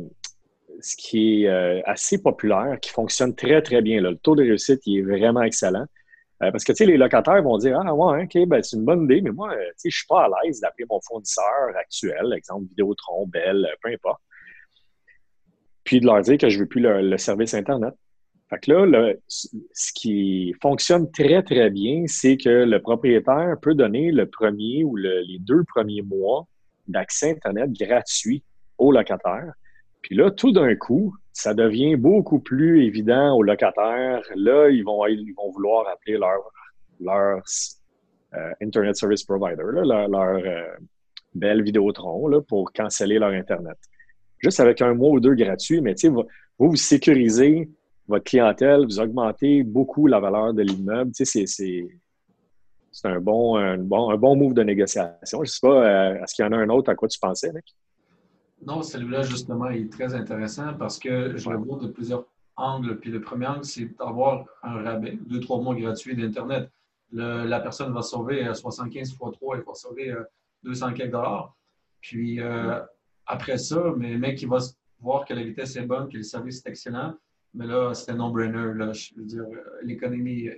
ce 0.80 0.96
qui 0.96 1.44
est 1.44 1.48
euh, 1.48 1.80
assez 1.84 2.22
populaire, 2.22 2.78
qui 2.80 2.90
fonctionne 2.90 3.34
très, 3.34 3.62
très 3.62 3.82
bien, 3.82 4.00
le 4.00 4.16
taux 4.16 4.34
de 4.34 4.42
réussite 4.42 4.80
est 4.86 5.02
vraiment 5.02 5.42
excellent. 5.42 5.86
Euh, 6.42 6.52
parce 6.52 6.62
que, 6.62 6.72
tu 6.72 6.78
sais, 6.78 6.86
les 6.86 6.96
locataires 6.96 7.42
vont 7.42 7.58
dire 7.58 7.80
Ah, 7.84 7.94
ouais, 7.94 8.24
OK, 8.24 8.46
ben, 8.46 8.62
c'est 8.62 8.76
une 8.76 8.84
bonne 8.84 9.04
idée, 9.04 9.20
mais 9.22 9.30
moi, 9.30 9.50
tu 9.54 9.72
sais, 9.76 9.90
je 9.90 9.96
suis 9.96 10.06
pas 10.06 10.24
à 10.24 10.28
l'aise 10.44 10.60
d'appeler 10.60 10.86
mon 10.88 11.00
fournisseur 11.00 11.76
actuel, 11.76 12.32
exemple 12.32 12.66
Vidéotron, 12.68 13.26
Bell, 13.26 13.66
peu 13.82 13.90
importe, 13.90 14.20
puis 15.82 16.00
de 16.00 16.06
leur 16.06 16.20
dire 16.20 16.38
que 16.38 16.48
je 16.48 16.60
veux 16.60 16.66
plus 16.66 16.80
le 16.80 17.16
service 17.18 17.54
Internet. 17.54 17.94
Fait 18.48 18.58
que 18.60 18.72
là, 18.72 19.12
ce 19.26 19.92
qui 19.92 20.54
fonctionne 20.62 21.10
très, 21.10 21.42
très 21.42 21.68
bien, 21.68 22.04
c'est 22.06 22.38
que 22.38 22.48
le 22.48 22.80
propriétaire 22.80 23.56
peut 23.60 23.74
donner 23.74 24.10
le 24.10 24.26
premier 24.26 24.84
ou 24.84 24.96
les 24.96 25.38
deux 25.40 25.64
premiers 25.64 26.02
mois 26.02 26.46
d'accès 26.86 27.32
Internet 27.32 27.70
gratuit 27.72 28.42
au 28.78 28.90
locataire. 28.90 29.52
Puis 30.02 30.16
là, 30.16 30.30
tout 30.30 30.52
d'un 30.52 30.74
coup, 30.76 31.14
ça 31.32 31.54
devient 31.54 31.96
beaucoup 31.96 32.40
plus 32.40 32.84
évident 32.84 33.34
aux 33.36 33.42
locataires. 33.42 34.22
Là, 34.34 34.68
ils 34.70 34.84
vont, 34.84 35.06
ils 35.06 35.34
vont 35.36 35.50
vouloir 35.50 35.88
appeler 35.88 36.18
leur, 36.18 36.38
leur 37.00 37.42
euh, 38.34 38.50
Internet 38.60 38.96
Service 38.96 39.24
Provider, 39.24 39.62
leur, 39.72 40.08
leur 40.08 40.36
euh, 40.36 40.64
belle 41.34 41.62
Vidéotron 41.62 42.28
là, 42.28 42.40
pour 42.40 42.72
canceller 42.72 43.18
leur 43.18 43.30
Internet. 43.30 43.76
Juste 44.38 44.60
avec 44.60 44.82
un 44.82 44.94
mois 44.94 45.10
ou 45.10 45.20
deux 45.20 45.34
gratuit, 45.34 45.80
mais 45.80 45.94
vous, 46.04 46.24
vous 46.58 46.76
sécurisez 46.76 47.68
votre 48.06 48.24
clientèle, 48.24 48.84
vous 48.84 49.00
augmentez 49.00 49.62
beaucoup 49.62 50.06
la 50.06 50.20
valeur 50.20 50.54
de 50.54 50.62
l'immeuble. 50.62 51.10
C'est 51.14 51.44
un 53.04 53.20
bon, 53.20 53.56
un, 53.56 53.78
bon, 53.78 54.10
un 54.10 54.16
bon 54.16 54.34
move 54.34 54.54
de 54.54 54.62
négociation. 54.62 55.38
Je 55.44 55.50
ne 55.50 55.52
sais 55.52 55.60
pas, 55.60 55.86
euh, 55.86 56.22
est-ce 56.22 56.34
qu'il 56.34 56.44
y 56.44 56.48
en 56.48 56.52
a 56.52 56.56
un 56.56 56.68
autre 56.70 56.90
à 56.90 56.94
quoi 56.94 57.06
tu 57.06 57.18
pensais, 57.18 57.52
Nick? 57.52 57.76
Non, 58.66 58.82
celui-là, 58.82 59.22
justement, 59.22 59.68
est 59.68 59.90
très 59.90 60.14
intéressant 60.14 60.74
parce 60.74 60.98
que 60.98 61.36
je 61.36 61.48
le 61.48 61.56
vois 61.56 61.78
de 61.78 61.88
plusieurs 61.88 62.24
angles. 62.56 62.98
Puis 62.98 63.10
le 63.10 63.20
premier 63.20 63.46
angle, 63.46 63.64
c'est 63.64 63.86
d'avoir 63.96 64.44
un 64.62 64.82
rabais, 64.82 65.18
deux, 65.26 65.40
trois 65.40 65.60
mois 65.60 65.74
gratuits 65.74 66.16
d'Internet. 66.16 66.70
La 67.12 67.60
personne 67.60 67.92
va 67.92 68.02
sauver 68.02 68.52
75 68.52 69.14
fois 69.14 69.30
3, 69.32 69.56
elle 69.56 69.62
va 69.62 69.74
sauver 69.74 70.14
200 70.64 70.88
euh, 70.88 70.92
quelques 70.92 71.12
dollars. 71.12 71.56
Puis 72.00 72.40
euh, 72.40 72.80
après 73.26 73.58
ça, 73.58 73.94
mais 73.96 74.12
le 74.12 74.18
mec, 74.18 74.42
il 74.42 74.48
va 74.48 74.58
voir 75.00 75.24
que 75.24 75.32
la 75.32 75.42
vitesse 75.42 75.76
est 75.76 75.82
bonne, 75.82 76.08
que 76.08 76.16
le 76.16 76.22
service 76.22 76.64
est 76.64 76.68
excellent, 76.68 77.14
mais 77.54 77.66
là, 77.66 77.94
c'est 77.94 78.10
un 78.10 78.16
no-brainer. 78.16 78.72
Je 78.92 79.14
veux 79.14 79.24
dire, 79.24 79.44
l'économie 79.82 80.50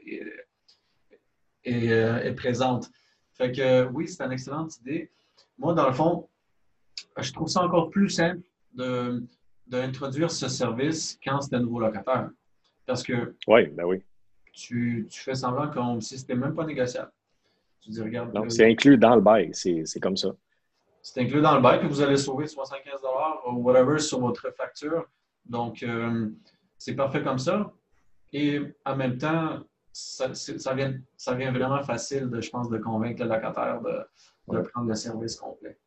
est, 1.65 2.35
présente. 2.37 2.91
Fait 3.35 3.53
que 3.53 3.87
oui, 3.87 4.09
c'est 4.09 4.25
une 4.25 4.33
excellente 4.33 4.77
idée. 4.79 5.11
Moi, 5.57 5.75
dans 5.75 5.87
le 5.87 5.93
fond, 5.93 6.29
je 7.19 7.33
trouve 7.33 7.49
ça 7.49 7.63
encore 7.63 7.91
plus 7.91 8.09
simple 8.09 8.41
d'introduire 9.67 10.31
ce 10.31 10.49
service 10.49 11.19
quand 11.23 11.41
c'est 11.41 11.57
un 11.57 11.61
nouveau 11.61 11.81
locataire. 11.81 12.31
Parce 12.87 13.03
que 13.03 13.35
oui, 13.47 13.67
ben 13.69 13.85
oui. 13.85 14.03
Tu, 14.53 15.07
fais 15.11 15.35
semblant 15.35 15.71
comme 15.71 16.01
si 16.01 16.19
c'était 16.19 16.35
même 16.35 16.55
pas 16.55 16.65
négociable. 16.65 17.13
Tu 17.81 17.91
dis, 17.91 18.03
regarde. 18.03 18.33
Donc, 18.33 18.51
c'est 18.51 18.67
inclus 18.67 18.99
dans 18.99 19.15
le 19.15 19.21
bail. 19.21 19.51
C'est 19.53 20.01
comme 20.01 20.17
ça. 20.17 20.31
C'est 21.03 21.21
inclus 21.23 21.41
dans 21.41 21.55
le 21.55 21.63
bail, 21.63 21.81
que 21.81 21.87
vous 21.87 22.01
allez 22.03 22.17
sauver 22.17 22.47
75 22.47 23.01
ou 23.47 23.53
whatever 23.63 23.99
sur 23.99 24.21
votre 24.21 24.51
facture. 24.51 25.07
Donc, 25.47 25.83
euh, 25.83 26.29
c'est 26.77 26.95
parfait 26.95 27.23
comme 27.23 27.39
ça. 27.39 27.73
Et 28.33 28.61
en 28.85 28.97
même 28.97 29.17
temps, 29.17 29.61
ça, 29.93 30.35
ça, 30.35 30.75
vient, 30.75 30.95
ça 31.17 31.35
vient 31.35 31.53
vraiment 31.53 31.83
facile, 31.83 32.29
de, 32.29 32.41
je 32.41 32.51
pense, 32.51 32.69
de 32.69 32.79
convaincre 32.79 33.23
le 33.23 33.29
locataire 33.29 33.81
de, 33.81 34.61
prendre 34.63 34.89
le 34.89 34.95
service 34.95 35.37
complet. 35.37 35.79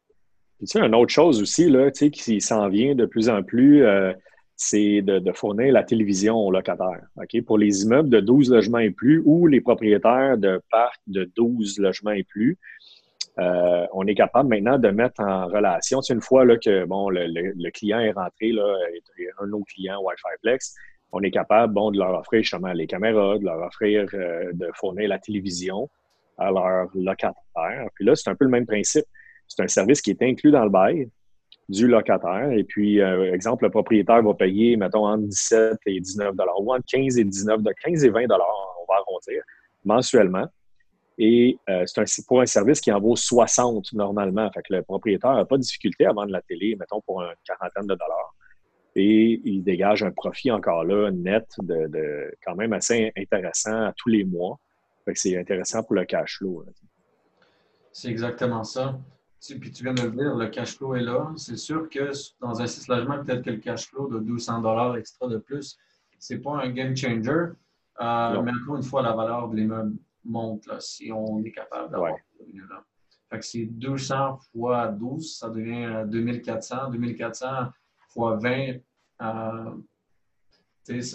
Tu 0.65 0.79
sais, 0.79 0.86
une 0.86 0.96
autre 0.96 1.12
chose 1.12 1.41
aussi, 1.41 1.70
là, 1.70 1.91
tu 1.91 2.00
sais, 2.00 2.12
qui 2.12 2.41
s'en 2.41 2.70
vient 2.70 2.96
de 2.96 3.05
plus 3.05 3.29
en 3.29 3.43
plus, 3.43 3.86
euh, 3.86 4.13
c'est 4.55 5.01
de, 5.01 5.32
fournir 5.34 5.74
la 5.74 5.84
télévision 5.84 6.36
aux 6.36 6.51
locataires. 6.51 7.05
Pour 7.46 7.58
les 7.58 7.84
immeubles 7.84 8.10
de 8.10 8.20
12 8.20 8.51
logements 8.51 8.79
et 8.79 8.91
plus 8.91 9.22
ou 9.25 9.48
les 9.48 9.62
propriétaires 9.62 10.38
de 10.38 10.62
parcs 10.70 11.01
de 11.08 11.29
12 11.36 11.79
logements 11.79 12.12
et 12.12 12.24
plus, 12.24 12.58
euh, 13.39 13.86
on 13.93 14.05
est 14.05 14.15
capable 14.15 14.50
maintenant 14.50 14.77
de 14.77 14.89
mettre 14.89 15.22
en 15.22 15.48
relation, 15.48 16.01
une 16.01 16.22
fois 16.22 16.46
là, 16.46 16.55
que 16.58 16.86
bon, 16.86 17.10
le, 17.10 17.70
client 17.72 18.00
est 18.00 18.12
rentré, 18.12 18.51
là, 18.51 18.63
un 19.39 19.46
de 19.46 19.51
nos 19.51 19.63
clients 19.63 20.00
Wi-Fi 20.01 20.38
Plex, 20.41 20.75
on 21.12 21.22
est 21.22 21.32
capable 21.32 21.74
bon, 21.74 21.91
de 21.91 21.98
leur 21.98 22.20
offrir 22.20 22.41
justement 22.41 22.74
les 22.74 22.88
caméras, 22.88 23.38
de 23.38 23.46
leur 23.46 23.60
offrir 23.62 24.08
euh, 24.13 24.51
de 24.53 24.70
fournir 24.75 25.10
la 25.10 25.20
télévision 25.20 25.89
à 26.38 26.51
leur 26.51 26.89
locataire. 26.96 27.88
Puis 27.96 28.05
là, 28.05 28.15
c'est 28.15 28.29
un 28.29 28.36
peu 28.36 28.46
le 28.46 28.51
même 28.51 28.65
principe. 28.65 29.05
C'est 29.48 29.64
un 29.64 29.68
service 29.68 30.02
qui 30.02 30.12
est 30.12 30.22
inclus 30.22 30.52
dans 30.52 30.64
le 30.64 30.70
bail 30.70 31.10
du 31.70 31.88
locataire. 31.88 32.52
Et 32.52 32.64
puis, 32.64 33.02
euh, 33.02 33.34
exemple, 33.34 33.66
le 33.66 33.70
propriétaire 33.70 34.22
va 34.22 34.34
payer, 34.34 34.76
mettons, 34.78 35.06
entre 35.06 35.24
17 35.28 35.78
et 35.86 36.00
19 36.00 36.34
ou 36.60 36.74
entre 36.74 36.86
15 36.88 37.18
et 37.18 37.24
19 37.24 37.62
15 37.84 38.04
et 38.04 38.10
20 38.10 38.24
on 38.24 38.28
va 38.28 38.96
arrondir, 38.96 39.44
mensuellement. 39.84 40.48
Et 41.18 41.58
euh, 41.70 41.84
c'est 41.86 42.26
pour 42.26 42.42
un 42.42 42.46
service 42.46 42.82
qui 42.82 42.92
en 42.92 43.00
vaut 43.00 43.16
60 43.16 43.94
normalement. 43.94 44.50
Fait 44.52 44.62
que 44.64 44.74
le 44.74 44.82
propriétaire 44.82 45.36
n'a 45.36 45.46
pas 45.46 45.58
de 45.58 45.62
difficulté 45.62 46.06
à 46.06 46.14
vendre 46.14 46.32
la 46.32 46.42
télé, 46.42 46.76
mettons, 46.80 47.02
pour 47.02 47.22
une 47.22 47.34
quarantaine 47.46 47.88
de 47.88 47.96
dollars. 47.96 48.36
Et 48.96 49.42
il 49.44 49.64
dégage 49.64 50.04
un 50.04 50.12
profit 50.12 50.52
encore 50.52 50.84
là, 50.84 51.10
net, 51.12 51.48
de, 51.60 52.32
quand 52.46 52.56
même 52.56 52.74
assez 52.74 53.12
intéressant 53.18 53.88
à 53.88 53.94
tous 53.96 54.10
les 54.10 54.24
mois. 54.24 54.60
Fait 55.06 55.14
que 55.14 55.20
c'est 55.20 55.38
intéressant 55.38 55.84
pour 55.84 55.96
le 55.96 56.06
cash 56.06 56.38
flow. 56.38 56.64
C'est 57.92 58.10
exactement 58.10 58.64
ça. 58.64 59.00
Puis 59.50 59.72
tu 59.72 59.84
viens 59.84 59.94
de 59.94 60.04
le 60.04 60.12
dire, 60.12 60.36
le 60.36 60.48
cash 60.48 60.78
flow 60.78 60.96
est 60.96 61.02
là. 61.02 61.32
C'est 61.36 61.58
sûr 61.58 61.90
que 61.90 62.12
dans 62.40 62.62
un 62.62 62.68
site 62.68 62.88
logement, 62.88 63.24
peut-être 63.24 63.44
que 63.44 63.50
le 63.50 63.58
cash 63.58 63.88
flow 63.90 64.08
de 64.08 64.20
200 64.20 64.62
dollars 64.62 64.96
extra 64.96 65.28
de 65.28 65.38
plus, 65.38 65.78
c'est 66.18 66.40
pas 66.40 66.62
un 66.64 66.70
game 66.70 66.96
changer. 66.96 67.48
Euh, 68.02 68.42
mais 68.42 68.52
encore 68.52 68.78
une 68.78 68.84
fois, 68.84 69.02
la 69.02 69.14
valeur 69.14 69.50
de 69.50 69.58
l'immeuble 69.58 69.98
monte 70.24 70.66
là, 70.68 70.80
si 70.80 71.12
on 71.12 71.44
est 71.44 71.52
capable 71.52 71.92
d'avoir 71.92 72.16
ce 72.16 72.44
revenu-là. 72.44 72.84
Fait 73.30 73.40
que 73.40 73.46
c'est 73.46 73.66
200 73.66 74.38
fois 74.52 74.88
12, 74.88 75.38
ça 75.38 75.50
devient 75.50 76.06
2400. 76.08 76.92
2400 76.92 77.48
fois 78.10 78.38
20, 78.38 78.76
euh, 79.22 79.72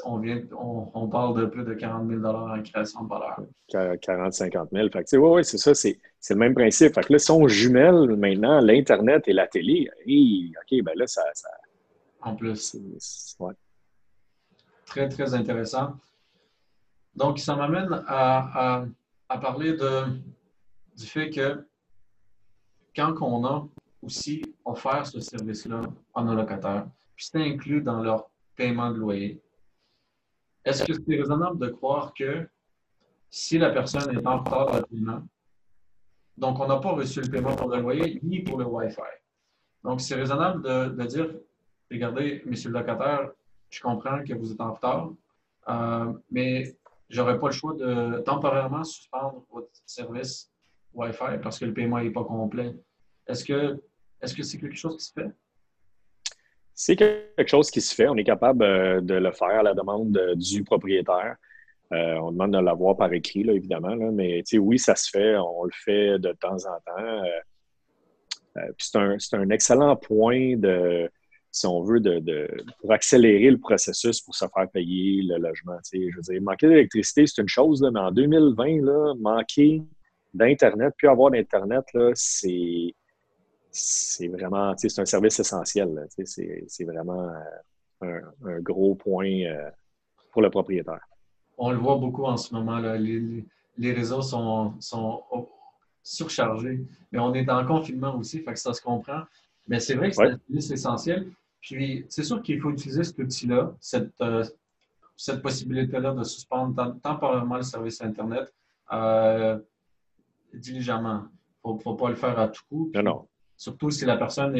on, 0.04 0.18
vient, 0.18 0.40
on, 0.58 1.08
parle 1.08 1.40
de 1.40 1.46
plus 1.46 1.64
de 1.64 1.74
40 1.74 2.08
000 2.08 2.24
en 2.24 2.62
création 2.62 3.04
de 3.04 3.08
valeur. 3.08 3.40
40, 4.00 4.32
50 4.32 4.68
000. 4.72 4.88
Fait 4.90 5.04
que, 5.04 5.16
oui, 5.16 5.30
oui, 5.36 5.44
c'est 5.44 5.58
ça, 5.58 5.74
c'est, 5.74 5.98
le 6.30 6.36
même 6.36 6.54
principe. 6.54 6.94
Fait 6.94 7.02
que 7.02 7.12
là, 7.12 7.18
si 7.18 7.30
on 7.30 7.46
jumelle 7.48 8.16
maintenant 8.16 8.60
l'Internet 8.60 9.24
et 9.26 9.32
la 9.32 9.46
télé, 9.46 9.88
OK, 10.06 10.82
ben 10.82 10.92
là, 10.96 11.06
ça. 11.06 11.22
ça 11.34 11.48
en 12.20 12.34
plus. 12.34 12.76
Ouais. 13.38 13.54
Très, 14.86 15.08
très 15.08 15.34
intéressant. 15.34 15.94
Donc, 17.14 17.38
ça 17.38 17.56
m'amène 17.56 18.04
à, 18.06 18.84
à, 19.28 19.38
parler 19.38 19.72
de, 19.72 20.04
du 20.96 21.06
fait 21.06 21.30
que 21.30 21.66
quand 22.94 23.14
on 23.20 23.44
a 23.44 23.68
aussi 24.02 24.42
offert 24.64 25.06
ce 25.06 25.20
service-là 25.20 25.82
à 26.14 26.22
nos 26.22 26.34
locataires, 26.34 26.86
puis 27.16 27.26
c'est 27.30 27.42
inclus 27.42 27.82
dans 27.82 28.02
leur 28.02 28.30
paiement 28.56 28.90
de 28.90 28.98
loyer, 28.98 29.40
est-ce 30.68 30.84
que 30.84 30.92
c'est 30.92 31.16
raisonnable 31.16 31.58
de 31.58 31.68
croire 31.68 32.12
que 32.14 32.48
si 33.30 33.58
la 33.58 33.70
personne 33.70 34.16
est 34.16 34.26
en 34.26 34.38
retard 34.38 34.72
de 34.72 34.86
paiement, 34.86 35.22
donc 36.36 36.60
on 36.60 36.66
n'a 36.66 36.76
pas 36.76 36.92
reçu 36.92 37.20
le 37.20 37.28
paiement 37.28 37.54
pour 37.56 37.68
le 37.68 37.80
loyer 37.80 38.20
ni 38.22 38.40
pour 38.40 38.58
le 38.58 38.66
Wi-Fi? 38.66 39.00
Donc, 39.84 40.00
c'est 40.00 40.14
raisonnable 40.14 40.62
de, 40.62 41.04
dire, 41.04 41.34
regardez, 41.90 42.42
monsieur 42.46 42.70
le 42.70 42.78
locataire, 42.78 43.30
je 43.70 43.80
comprends 43.80 44.22
que 44.24 44.34
vous 44.34 44.52
êtes 44.52 44.60
en 44.60 44.72
retard, 44.72 45.10
euh, 45.68 46.12
mais 46.30 46.76
j'aurais 47.08 47.38
pas 47.38 47.46
le 47.46 47.52
choix 47.52 47.74
de 47.74 48.18
temporairement 48.20 48.84
suspendre 48.84 49.44
votre 49.50 49.70
service 49.86 50.50
Wi-Fi 50.94 51.38
parce 51.42 51.58
que 51.58 51.64
le 51.64 51.74
paiement 51.74 52.00
n'est 52.00 52.10
pas 52.10 52.24
complet. 52.24 52.74
Est-ce 53.26 53.44
que 53.44 53.82
est-ce 54.20 54.34
que 54.34 54.42
c'est 54.42 54.58
quelque 54.58 54.76
chose 54.76 54.96
qui 54.96 55.04
se 55.04 55.12
fait? 55.12 55.30
C'est 56.80 56.94
quelque 56.94 57.48
chose 57.48 57.72
qui 57.72 57.80
se 57.80 57.92
fait. 57.92 58.06
On 58.06 58.14
est 58.14 58.24
capable 58.24 58.62
euh, 58.62 59.00
de 59.00 59.14
le 59.14 59.32
faire 59.32 59.48
à 59.48 59.62
la 59.64 59.74
demande 59.74 60.16
du 60.36 60.62
propriétaire. 60.62 61.34
Euh, 61.92 62.14
on 62.20 62.30
demande 62.30 62.52
de 62.52 62.58
l'avoir 62.60 62.96
par 62.96 63.12
écrit, 63.12 63.42
là, 63.42 63.52
évidemment, 63.52 63.96
mais 64.12 64.44
oui, 64.54 64.78
ça 64.78 64.94
se 64.94 65.10
fait. 65.10 65.36
On 65.38 65.64
le 65.64 65.72
fait 65.74 66.20
de 66.20 66.30
temps 66.34 66.54
en 66.54 66.78
temps. 66.86 67.24
Euh, 68.56 68.60
c'est 68.78 68.96
un, 68.96 69.16
un, 69.32 69.50
excellent 69.50 69.96
point 69.96 70.56
de, 70.56 71.10
si 71.50 71.66
on 71.66 71.82
veut, 71.82 71.98
de, 71.98 72.46
pour 72.78 72.92
accélérer 72.92 73.50
le 73.50 73.58
processus 73.58 74.20
pour 74.20 74.36
se 74.36 74.44
faire 74.46 74.70
payer 74.70 75.22
le 75.22 75.38
logement. 75.38 75.78
Je 75.92 75.98
veux 75.98 76.22
dire, 76.22 76.40
manquer 76.42 76.68
d'électricité, 76.68 77.26
c'est 77.26 77.42
une 77.42 77.48
chose, 77.48 77.84
mais 77.92 77.98
en 77.98 78.12
2020, 78.12 78.84
là, 78.84 79.14
manquer 79.18 79.82
d'Internet, 80.32 80.94
puis 80.96 81.08
avoir 81.08 81.32
d'Internet, 81.32 81.86
c'est 82.14 82.94
c'est 83.70 84.28
vraiment, 84.28 84.74
c'est 84.76 84.98
un 84.98 85.04
service 85.04 85.38
essentiel. 85.40 86.06
C'est 86.24 86.84
vraiment 86.84 87.30
euh, 88.02 88.20
un, 88.44 88.60
gros 88.60 88.94
point 88.94 89.44
euh, 89.44 89.70
pour 90.32 90.42
le 90.42 90.50
propriétaire. 90.50 91.00
On 91.56 91.70
le 91.70 91.78
voit 91.78 91.96
beaucoup 91.96 92.24
en 92.24 92.36
ce 92.36 92.54
moment. 92.54 92.78
Là. 92.78 92.96
Les, 92.96 93.44
les 93.78 93.92
réseaux 93.92 94.22
sont, 94.22 94.74
surchargés. 96.02 96.84
Mais 97.12 97.18
on 97.18 97.34
est 97.34 97.48
en 97.50 97.66
confinement 97.66 98.16
aussi, 98.16 98.40
fait 98.40 98.52
que 98.52 98.58
ça 98.58 98.72
se 98.72 98.80
comprend. 98.80 99.22
Mais 99.66 99.80
c'est 99.80 99.94
vrai 99.94 100.10
que 100.10 100.16
c'est 100.60 100.74
essentiel. 100.74 101.30
Puis, 101.60 102.06
c'est 102.08 102.24
sûr 102.24 102.42
qu'il 102.42 102.60
faut 102.60 102.70
utiliser 102.70 103.04
cet 103.04 103.18
outil-là, 103.18 103.74
cette, 103.80 104.20
euh, 104.20 104.44
cette 105.16 105.42
possibilité-là 105.42 106.14
de 106.14 106.22
suspendre 106.24 106.96
temporairement 107.02 107.56
le 107.56 107.62
service 107.62 108.00
Internet 108.00 108.52
euh, 108.92 109.58
diligemment. 110.54 111.24
Il 111.64 111.74
ne 111.74 111.78
faut, 111.80 111.94
pas 111.94 112.08
le 112.08 112.14
faire 112.14 112.38
à 112.38 112.48
tout 112.48 112.62
coup. 112.68 112.90
non, 112.94 113.28
Surtout 113.58 113.90
si 113.90 114.06
la 114.06 114.16
personne 114.16 114.56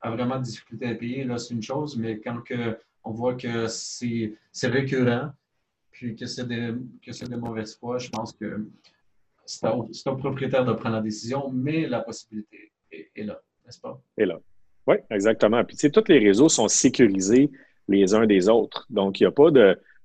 a 0.00 0.10
vraiment 0.10 0.38
de 0.38 0.42
difficulté 0.42 0.86
à 0.86 0.94
payer, 0.94 1.24
là, 1.24 1.36
c'est 1.38 1.54
une 1.54 1.62
chose, 1.62 1.96
mais 1.96 2.18
quand 2.18 2.42
on 3.04 3.12
voit 3.12 3.34
que 3.34 3.68
c'est 3.68 4.32
récurrent, 4.64 5.30
puis 5.90 6.16
que 6.16 6.26
c'est 6.26 6.48
de, 6.48 6.80
que 7.04 7.28
de 7.28 7.64
foi, 7.78 7.98
je 7.98 8.08
pense 8.08 8.32
que 8.32 8.66
c'est 9.44 9.66
au, 9.66 10.16
propriétaire 10.16 10.64
de 10.64 10.72
prendre 10.72 10.96
la 10.96 11.02
décision, 11.02 11.50
mais 11.52 11.86
la 11.86 12.00
possibilité 12.00 12.72
est, 12.90 13.22
là, 13.22 13.38
n'est-ce 13.66 13.80
pas? 13.80 14.00
Est 14.16 14.26
là. 14.26 14.40
Oui, 14.86 14.96
exactement. 15.10 15.62
Puis, 15.64 15.76
tu 15.76 15.82
sais, 15.82 15.90
tous 15.90 16.08
les 16.08 16.18
réseaux 16.18 16.48
sont 16.48 16.68
sécurisés 16.68 17.50
les 17.86 18.14
uns 18.14 18.26
des 18.26 18.48
autres. 18.48 18.86
Donc, 18.88 19.20
il 19.20 19.24
n'y 19.24 19.26
a 19.26 19.32
pas 19.32 19.50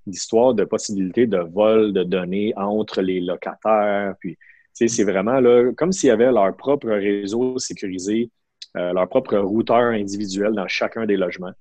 d'histoire 0.05 0.53
de, 0.53 0.65
possibilité 0.65 1.27
de 1.27 1.37
vol 1.37 1.93
de 1.93 2.03
données 2.03 2.53
entre 2.57 3.01
les 3.01 3.21
locataires. 3.21 4.15
Puis, 4.19 4.37
c'est 4.73 5.03
vraiment 5.03 5.39
là, 5.39 5.71
comme 5.77 5.91
s'il 5.91 6.07
y 6.07 6.11
avait 6.11 6.31
leur 6.31 6.55
propre 6.55 6.89
réseau 6.89 7.59
sécurisé, 7.59 8.31
euh, 8.75 8.91
leur 8.91 9.07
propre 9.07 9.37
routeur 9.37 9.91
individuel 9.93 10.53
dans 10.53 10.67
chacun 10.67 11.05
des 11.05 11.15
logements. 11.15 11.53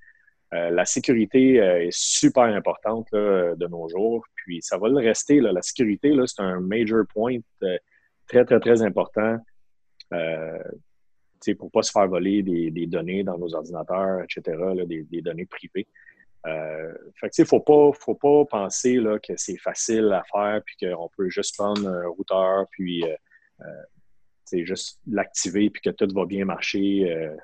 Euh, 0.54 0.70
la 0.70 0.84
sécurité 0.84 1.60
euh, 1.60 1.86
est 1.86 1.92
super 1.92 2.44
importante 2.44 3.08
de 3.12 3.66
nos 3.68 3.88
jours, 3.88 4.24
puis 4.34 4.60
ça 4.62 4.78
va 4.78 4.88
le 4.88 4.96
rester. 4.96 5.40
La 5.40 5.62
sécurité, 5.62 6.14
c'est 6.26 6.42
un 6.42 6.60
major 6.60 7.04
point 7.12 7.38
très, 8.26 8.44
très, 8.44 8.60
très 8.60 8.82
important 8.82 9.38
pour 10.10 11.66
ne 11.66 11.70
pas 11.70 11.82
se 11.82 11.90
faire 11.90 12.08
voler 12.08 12.42
des, 12.42 12.86
données 12.86 13.24
dans 13.24 13.36
nos 13.36 13.54
ordinateurs, 13.54 14.22
etc., 14.22 14.56
des, 14.86 15.22
données 15.22 15.46
privées. 15.46 15.86
Euh, 16.46 16.92
fait 17.14 17.38
ne 17.38 17.44
faut 17.44 17.60
pas, 17.60 17.92
faut 17.92 18.14
pas 18.14 18.44
penser 18.46 18.96
là, 18.96 19.18
que 19.18 19.34
c'est 19.36 19.58
facile 19.58 20.12
à 20.12 20.24
faire 20.24 20.60
puis 20.64 20.76
qu'on 20.80 21.08
peut 21.16 21.28
juste 21.28 21.56
prendre 21.56 21.86
un 21.86 22.08
routeur 22.08 22.66
puis 22.70 23.04
euh, 23.04 23.14
euh 23.60 23.82
juste 24.64 25.00
l'activer 25.06 25.70
puis 25.70 25.80
que 25.80 25.88
tout 25.88 26.12
va 26.14 26.26
bien 26.26 26.44
marcher. 26.44 27.10
Euh, 27.10 27.34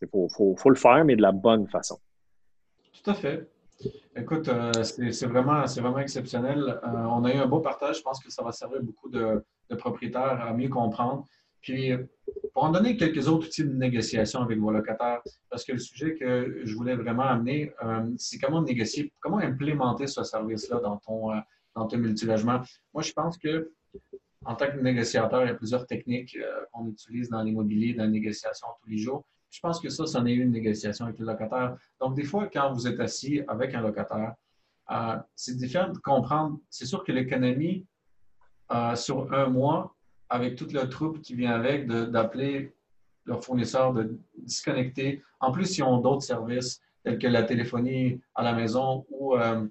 il 0.00 0.08
faut, 0.08 0.28
faut, 0.30 0.56
faut, 0.56 0.70
le 0.70 0.76
faire, 0.76 1.04
mais 1.04 1.14
de 1.14 1.20
la 1.20 1.32
bonne 1.32 1.68
façon. 1.68 1.98
Tout 2.94 3.10
à 3.10 3.14
fait. 3.14 3.50
Écoute, 4.16 4.48
c'est 4.82 5.26
vraiment, 5.26 5.62
vraiment 5.66 5.98
exceptionnel. 5.98 6.80
on 6.82 7.22
a 7.24 7.34
eu 7.34 7.36
un 7.36 7.46
beau 7.46 7.60
partage. 7.60 7.98
Je 7.98 8.02
pense 8.02 8.24
que 8.24 8.30
ça 8.30 8.42
va 8.42 8.50
servir 8.50 8.82
beaucoup 8.82 9.10
de 9.10 9.44
propriétaires 9.76 10.40
à 10.40 10.54
mieux 10.54 10.70
comprendre. 10.70 11.26
Puis, 11.62 11.92
pour 12.52 12.64
en 12.64 12.70
donner 12.70 12.96
quelques 12.96 13.28
autres 13.28 13.46
outils 13.46 13.64
de 13.64 13.72
négociation 13.72 14.40
avec 14.40 14.58
vos 14.58 14.70
locataires, 14.70 15.20
parce 15.50 15.64
que 15.64 15.72
le 15.72 15.78
sujet 15.78 16.14
que 16.14 16.62
je 16.64 16.74
voulais 16.74 16.96
vraiment 16.96 17.24
amener, 17.24 17.72
euh, 17.84 18.10
c'est 18.16 18.38
comment 18.38 18.62
négocier, 18.62 19.12
comment 19.20 19.38
implémenter 19.38 20.06
ce 20.06 20.22
service-là 20.24 20.80
dans 20.80 20.96
ton, 20.96 21.32
euh, 21.32 21.40
dans 21.74 21.86
ton 21.86 21.98
multilogement. 21.98 22.62
Moi, 22.94 23.02
je 23.02 23.12
pense 23.12 23.36
que 23.36 23.72
en 24.44 24.54
tant 24.54 24.66
que 24.68 24.78
négociateur, 24.78 25.42
il 25.42 25.48
y 25.48 25.50
a 25.50 25.54
plusieurs 25.54 25.86
techniques 25.86 26.36
euh, 26.36 26.64
qu'on 26.72 26.86
utilise 26.88 27.28
dans 27.28 27.42
l'immobilier, 27.42 27.94
dans 27.94 28.04
la 28.04 28.10
négociation 28.10 28.68
tous 28.82 28.88
les 28.88 28.98
jours. 28.98 29.24
Je 29.50 29.60
pense 29.60 29.80
que 29.80 29.88
ça, 29.88 30.06
c'en 30.06 30.24
est 30.26 30.34
une 30.34 30.50
négociation 30.50 31.06
avec 31.06 31.18
le 31.18 31.26
locataire. 31.26 31.76
Donc, 32.00 32.14
des 32.14 32.24
fois, 32.24 32.48
quand 32.52 32.72
vous 32.72 32.86
êtes 32.86 33.00
assis 33.00 33.42
avec 33.48 33.74
un 33.74 33.80
locataire, 33.80 34.34
c'est 35.34 35.56
différent 35.56 35.92
de 35.92 35.98
comprendre. 35.98 36.58
C'est 36.68 36.84
sûr 36.84 37.02
que 37.02 37.12
l'économie, 37.12 37.86
sur 38.94 39.32
un 39.32 39.46
mois, 39.48 39.95
avec 40.28 40.56
toute 40.56 40.72
le 40.72 40.88
troupe 40.88 41.20
qui 41.20 41.34
vient 41.34 41.52
avec, 41.52 41.86
d'appeler 41.86 42.72
leur 43.24 43.44
fournisseur, 43.44 43.92
de 43.92 44.18
disconnecter. 44.38 45.22
En 45.40 45.52
plus, 45.52 45.76
ils 45.78 45.82
ont 45.82 45.98
d'autres 45.98 46.22
services 46.22 46.80
tels 47.02 47.18
que 47.18 47.26
la 47.26 47.42
téléphonie 47.42 48.20
à 48.34 48.42
la 48.42 48.52
maison 48.52 49.04
ou, 49.10 49.36
euh, 49.36 49.66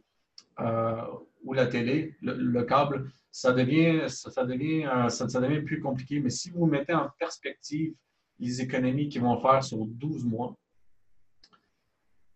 euh, 0.59 1.01
ou 1.43 1.53
la 1.53 1.67
télé, 1.67 2.15
le, 2.21 2.61
câble. 2.63 3.09
Ça 3.31 3.51
devient, 3.51 4.03
ça, 4.07 4.45
devient, 4.45 4.85
euh, 4.85 5.09
ça, 5.09 5.39
devient 5.39 5.61
plus 5.61 5.81
compliqué. 5.81 6.19
Mais 6.19 6.29
si 6.29 6.49
vous 6.49 6.65
mettez 6.65 6.93
en 6.93 7.09
perspective 7.19 7.93
les 8.39 8.61
économies 8.61 9.09
qu'ils 9.09 9.21
vont 9.21 9.39
faire 9.41 9.63
sur 9.63 9.85
12 9.85 10.25
mois 10.25 10.55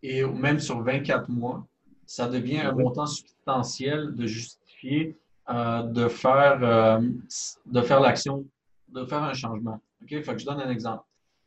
et 0.02 0.24
même 0.24 0.60
sur 0.60 0.82
24 0.82 1.30
mois, 1.30 1.68
ça 2.06 2.28
devient 2.28 2.60
un 2.60 2.72
montant 2.72 3.06
substantiel 3.06 4.16
de 4.16 4.26
justifier 4.26 5.18
euh, 5.50 5.82
de 5.82 6.08
faire, 6.08 6.60
euh, 6.62 7.02
de 7.66 7.82
faire 7.82 8.00
l'action, 8.00 8.46
de 8.88 9.04
faire 9.06 9.24
un 9.24 9.34
changement. 9.34 9.82
OK? 10.04 10.10
Fait 10.10 10.22
que 10.22 10.38
je 10.38 10.46
donne 10.46 10.62
un 10.62 10.70
exemple. 10.70 11.04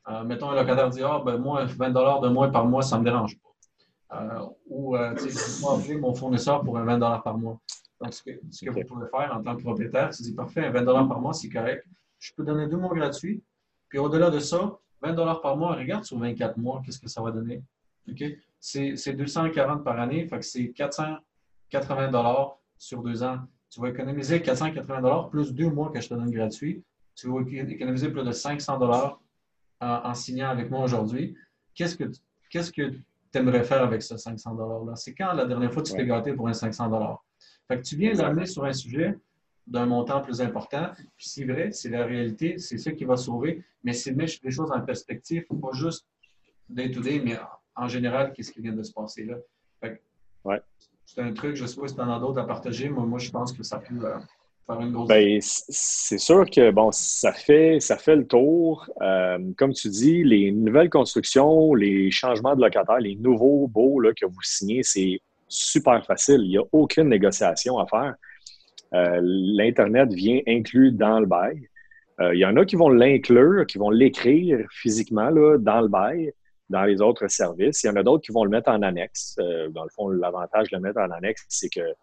Euh, 0.09 0.25
mettons, 0.25 0.51
un 0.51 0.57
locataire 0.57 0.91
dit 0.91 1.03
Ah, 1.05 1.23
ben 1.25 1.39
moi, 1.39 1.65
20 1.65 1.91
de 1.91 2.29
moins 2.29 2.51
par 2.51 2.67
mois, 2.67 2.83
ça 2.83 2.97
ne 2.97 3.03
me 3.03 3.05
dérange 3.05 3.39
pas. 3.39 4.51
ou, 4.69 4.97
tu 5.19 5.31
sais, 5.31 5.63
moi, 5.63 5.79
appeler 5.79 5.97
mon 5.99 6.15
fournisseur 6.15 6.63
pour 6.63 6.77
un 6.79 6.85
20 6.85 7.21
par 7.21 7.39
mois. 7.39 7.61
Donc, 8.01 8.13
ce 8.13 8.23
que, 8.25 8.31
ce 8.51 8.65
que 8.65 8.71
vous 8.71 8.83
pouvez 8.85 9.07
faire 9.09 9.33
en 9.37 9.41
tant 9.41 9.57
que 9.57 9.63
propriétaire, 9.63 10.13
c'est 10.13 10.25
dire 10.25 10.35
Parfait, 10.35 10.67
un 10.67 10.73
20 10.73 11.07
par 11.07 11.21
mois, 11.21 11.33
c'est 11.33 11.49
correct. 11.49 11.87
Je 12.19 12.33
peux 12.35 12.43
donner 12.43 12.67
deux 12.67 12.79
mois 12.79 12.95
gratuits. 12.95 13.41
Puis 13.89 13.99
au-delà 14.01 14.31
de 14.31 14.41
ça, 14.41 14.79
20 15.03 15.15
par 15.41 15.57
mois, 15.57 15.77
regarde 15.77 16.03
sur 16.05 16.19
24 16.19 16.57
mois, 16.57 16.83
qu'est-ce 16.85 16.99
que 16.99 17.09
ça 17.09 17.23
va 17.23 17.31
donner. 17.31 17.63
OK? 18.11 18.25
C'est 18.59 19.13
240 19.13 19.85
par 19.85 20.01
année, 20.01 20.27
fait 20.27 20.39
que 20.39 20.45
c'est 20.45 20.73
480 20.73 22.55
sur 22.79 23.01
deux 23.01 23.23
ans 23.23 23.39
tu 23.73 23.81
vas 23.81 23.89
économiser 23.89 24.43
480 24.43 25.29
plus 25.31 25.55
deux 25.55 25.71
mois 25.71 25.91
que 25.91 26.01
je 26.01 26.09
te 26.09 26.15
donne 26.15 26.31
gratuit. 26.31 26.85
Tu 27.15 27.29
vas 27.29 27.41
économiser 27.41 28.11
plus 28.11 28.23
de 28.23 28.31
500 28.31 28.79
dollars 28.79 29.19
en, 29.81 30.15
signant 30.15 30.51
avec 30.51 30.71
moi 30.71 30.85
aujourd'hui. 30.85 31.35
Qu'est-ce 31.75 31.97
que 31.97 32.05
qu'est-ce 32.51 32.71
que 32.71 32.91
tu 32.91 33.03
aimerais 33.33 33.65
faire 33.65 33.83
avec 33.83 34.03
ce 34.03 34.19
500 34.19 34.55
$-là? 34.55 34.95
C'est 34.97 35.15
quand 35.15 35.33
la 35.33 35.47
dernière 35.47 35.73
fois 35.73 35.83
tu 35.83 35.95
t'es 35.95 36.05
gâté 36.05 36.35
pour 36.35 36.49
un 36.49 36.53
500 36.53 37.19
Fait 37.67 37.79
que 37.79 37.83
tu 37.83 37.97
viens 37.97 38.13
d'amener 38.13 38.45
sur 38.45 38.65
un 38.65 38.75
sujet 38.75 39.19
d'un 39.67 39.87
montant 39.87 40.21
plus 40.21 40.43
important. 40.43 40.91
Puis 41.17 41.29
c'est 41.31 41.45
vrai, 41.47 41.73
c'est 41.73 41.89
la 41.89 42.05
réalité, 42.05 42.59
c'est 42.59 42.77
ça 42.77 42.93
qui 42.93 43.07
va 43.07 43.17
sauver, 43.17 43.65
mais 43.83 43.95
c'est 43.95 44.13
mettre 44.13 44.35
les 44.43 44.51
choses 44.51 44.71
en 44.71 44.83
perspective, 44.83 45.47
pas 45.47 45.73
juste 45.73 46.07
day-to-day, 46.69 47.23
mais 47.25 47.39
en 47.75 47.89
général, 47.89 48.35
qu'est-ce 48.35 48.53
qui 48.53 48.61
vient 48.61 48.73
de 48.73 48.83
se 48.83 48.93
passer 48.93 49.25
là? 49.25 49.37
Fait 49.81 50.03
ouais 50.45 50.61
c'est 51.15 51.21
un 51.21 51.33
truc, 51.33 51.57
je 51.57 51.67
sais 51.67 51.79
pas 51.79 51.89
si 51.89 51.95
tu 51.95 52.01
en 52.01 52.11
as 52.11 52.19
d'autres 52.19 52.41
à 52.41 52.47
partager, 52.47 52.89
mais 52.89 53.01
moi, 53.03 53.19
je 53.19 53.31
pense 53.31 53.53
que 53.53 53.63
ça 53.63 53.79
peut 53.79 54.05
euh, 54.05 54.17
faire 54.67 54.81
une 54.81 54.93
grosse 54.93 55.09
ben, 55.09 55.39
C'est 55.41 56.19
sûr 56.19 56.49
que 56.49 56.71
bon, 56.71 56.91
ça 56.91 57.33
fait, 57.33 57.81
ça 57.81 57.99
fait 57.99 58.17
le 58.17 58.27
tour. 58.27 58.89
Euh, 59.03 59.39
comme 59.59 59.75
tu 59.75 59.89
dis, 59.89 60.25
les 60.25 60.51
nouvelles 60.53 60.89
constructions, 60.89 61.75
les 61.75 62.11
changements 62.11 62.57
de 62.57 62.63
locataires, 62.63 62.99
les 62.99 63.17
nouveaux 63.17 63.69
beaux 63.69 64.01
là, 64.01 64.13
que 64.15 64.25
vous 64.25 64.43
signez, 64.43 64.83
c'est 64.83 65.21
super 65.49 66.05
facile. 66.07 66.41
Il 66.45 66.49
n'y 66.49 66.59
a 66.59 66.65
aucune 66.73 67.09
négociation 67.09 67.79
à 67.79 67.87
faire. 67.87 68.15
Euh, 68.95 69.21
L'Internet 69.23 70.13
vient 70.13 70.41
inclus 70.47 70.93
dans 70.93 71.21
le 71.21 71.27
bail. 71.27 71.69
Il 72.21 72.39
y 72.39 72.47
en 72.47 72.57
a 72.57 72.65
qui 72.65 72.77
vont 72.77 72.89
l'inclure, 72.89 73.67
qui 73.67 73.79
vont 73.79 73.91
l'écrire 73.91 74.65
physiquement 74.71 75.29
là, 75.29 75.59
dans 75.59 75.81
le 75.81 75.89
bail 75.89 76.33
dans 76.73 76.85
les 76.85 77.01
autres 77.03 77.29
services. 77.29 77.83
Il 77.85 77.89
y 77.89 77.91
en 77.91 77.97
a 77.97 78.03
d'autres 78.03 78.25
qui 78.25 78.33
vont 78.33 78.45
le 78.45 78.51
mettre 78.51 78.71
en 78.71 78.83
annexe. 78.83 79.37
Euh, 79.39 79.69
dans 79.69 79.85
le 79.85 79.91
fond, 79.91 80.09
l'avantage 80.09 80.71
de 80.71 80.77
le 80.77 80.83
mettre 80.83 80.99
en 80.99 81.11
annexe, 81.11 81.45
c'est 81.49 81.69
que 81.69 81.95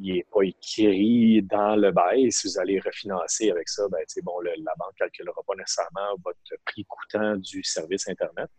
il 0.00 0.14
n'est 0.14 0.26
pas 0.30 0.42
écrit 0.42 1.42
dans 1.42 1.76
le 1.76 1.92
bail. 1.92 2.30
Si 2.30 2.48
vous 2.48 2.58
allez 2.58 2.78
refinancer 2.80 3.50
avec 3.50 3.68
ça, 3.68 3.84
ben, 3.90 4.00
bon, 4.22 4.40
la 4.40 4.72
banque 4.78 4.92
ne 4.92 4.98
calculera 4.98 5.40
pas 5.46 5.54
nécessairement 5.56 6.14
votre 6.24 6.38
prix 6.66 6.84
coûtant 6.84 7.36
du 7.36 7.62
service 7.62 8.08
Internet. 8.08 8.50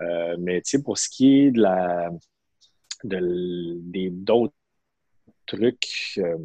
Euh, 0.00 0.36
mais 0.38 0.62
pour 0.84 0.98
ce 0.98 1.08
qui 1.08 1.40
est 1.40 1.50
de 1.50 1.62
la 1.62 2.10
d'autres 3.04 4.54
trucs, 5.46 6.18
euh, 6.18 6.36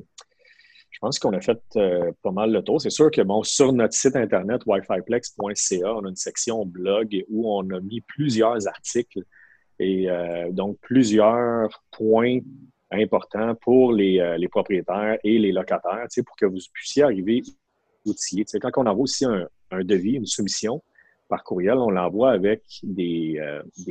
pense 1.04 1.20
qu'on 1.20 1.34
a 1.34 1.42
fait 1.42 1.60
euh, 1.76 2.14
pas 2.22 2.32
mal 2.32 2.54
le 2.54 2.62
tour. 2.64 2.80
C'est 2.80 2.90
sûr 2.90 3.12
que 3.12 3.22
bon, 3.22 3.44
sur 3.44 3.74
notre 3.74 3.94
site 3.94 4.16
internet 4.16 4.62
wifiplex.ca, 4.66 5.96
on 5.96 6.06
a 6.06 6.08
une 6.08 6.16
section 6.16 6.66
blog 6.66 7.26
où 7.30 7.54
on 7.54 7.70
a 7.72 7.82
mis 7.82 8.00
plusieurs 8.00 8.66
articles 8.70 9.22
et 9.80 10.10
euh, 10.10 10.50
donc 10.52 10.78
plusieurs 10.80 11.84
points 11.92 12.40
importants 12.90 13.54
pour 13.56 13.92
les, 13.92 14.20
euh, 14.20 14.48
propriétaires 14.50 15.18
et 15.26 15.40
les 15.40 15.52
locataires 15.52 16.08
pour 16.26 16.38
que 16.38 16.46
vous 16.46 16.60
puissiez 16.72 17.04
arriver 17.04 17.42
outillés. 18.06 18.46
quand 18.62 18.72
on 18.78 18.86
envoie 18.86 19.04
aussi 19.04 19.26
un, 19.26 19.84
devis, 19.84 20.14
une 20.14 20.26
soumission 20.26 20.82
par 21.28 21.44
courriel, 21.44 21.80
on 21.80 21.90
l'envoie 21.90 22.32
avec 22.32 22.62
des, 22.82 23.42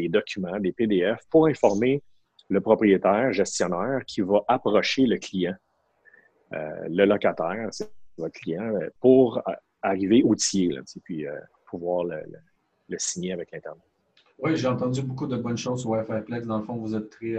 documents, 0.09 0.59
des 0.61 0.73
PDF 0.73 1.19
pour 1.29 1.47
informer 1.47 2.03
le 2.49 2.63
propriétaire, 2.63 3.35
gestionnaire 3.35 4.01
qui 4.07 4.23
va 4.23 4.41
approcher 4.49 5.05
le 5.05 5.19
client 5.19 5.57
le 6.53 7.05
locataire, 7.05 7.69
c'est 7.71 7.91
votre 8.19 8.35
client, 8.35 8.75
euh, 8.75 8.89
pour 9.01 9.39
euh, 9.39 9.53
arriver 9.83 10.23
outillé, 10.25 10.79
puis 11.05 11.25
pouvoir 11.67 12.05
le, 12.05 12.99
signer 12.99 13.33
avec 13.33 13.51
l'Internet. 13.53 13.83
Oui, 14.39 14.57
j'ai 14.57 14.69
entendu 14.69 15.03
beaucoup 15.03 15.27
de 15.27 15.37
bonnes 15.37 15.57
choses 15.57 15.81
sur 15.81 15.91
Wi-Fi 15.91 16.25
Plex. 16.25 16.47
Dans 16.47 16.59
le 16.59 16.65
fond, 16.65 16.77
vous 16.77 16.95
êtes 16.95 17.11
très, 17.11 17.37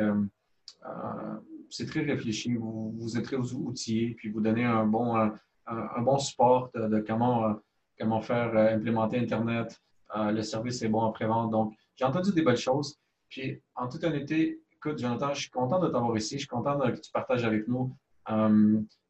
c'est 1.70 1.86
très 1.86 2.02
réfléchi. 2.02 2.56
Vous, 2.56 3.18
êtes 3.18 3.24
très 3.24 3.38
outillé, 3.38 4.16
puis 4.16 4.30
vous 4.30 4.42
donnez 4.42 4.66
un 4.66 4.86
bon, 4.86 5.16
un, 5.16 6.02
bon 6.02 6.18
support 6.18 6.72
de, 6.74 7.00
comment, 7.00 7.56
comment 8.00 8.20
faire 8.22 8.56
implémenter 8.74 9.20
Internet. 9.20 9.80
le 10.16 10.42
service 10.42 10.82
est 10.82 10.90
bon 10.90 11.06
après-vente. 11.06 11.52
Donc, 11.52 11.74
j'ai 11.96 12.06
entendu 12.06 12.34
des 12.34 12.42
belles 12.42 12.58
choses. 12.58 13.00
Puis, 13.30 13.62
en 13.76 13.88
toute 13.88 14.04
honnêteté, 14.04 14.60
écoute, 14.74 14.98
Jonathan, 14.98 15.34
je 15.34 15.42
suis 15.42 15.52
content 15.52 15.80
de 15.80 15.90
t'avoir 15.90 16.18
ici. 16.18 16.36
Je 16.36 16.40
suis 16.40 16.48
content 16.48 16.80
que 16.80 17.00
tu 17.00 17.12
partages 17.12 17.46
avec 17.46 17.68
nous 17.68 17.96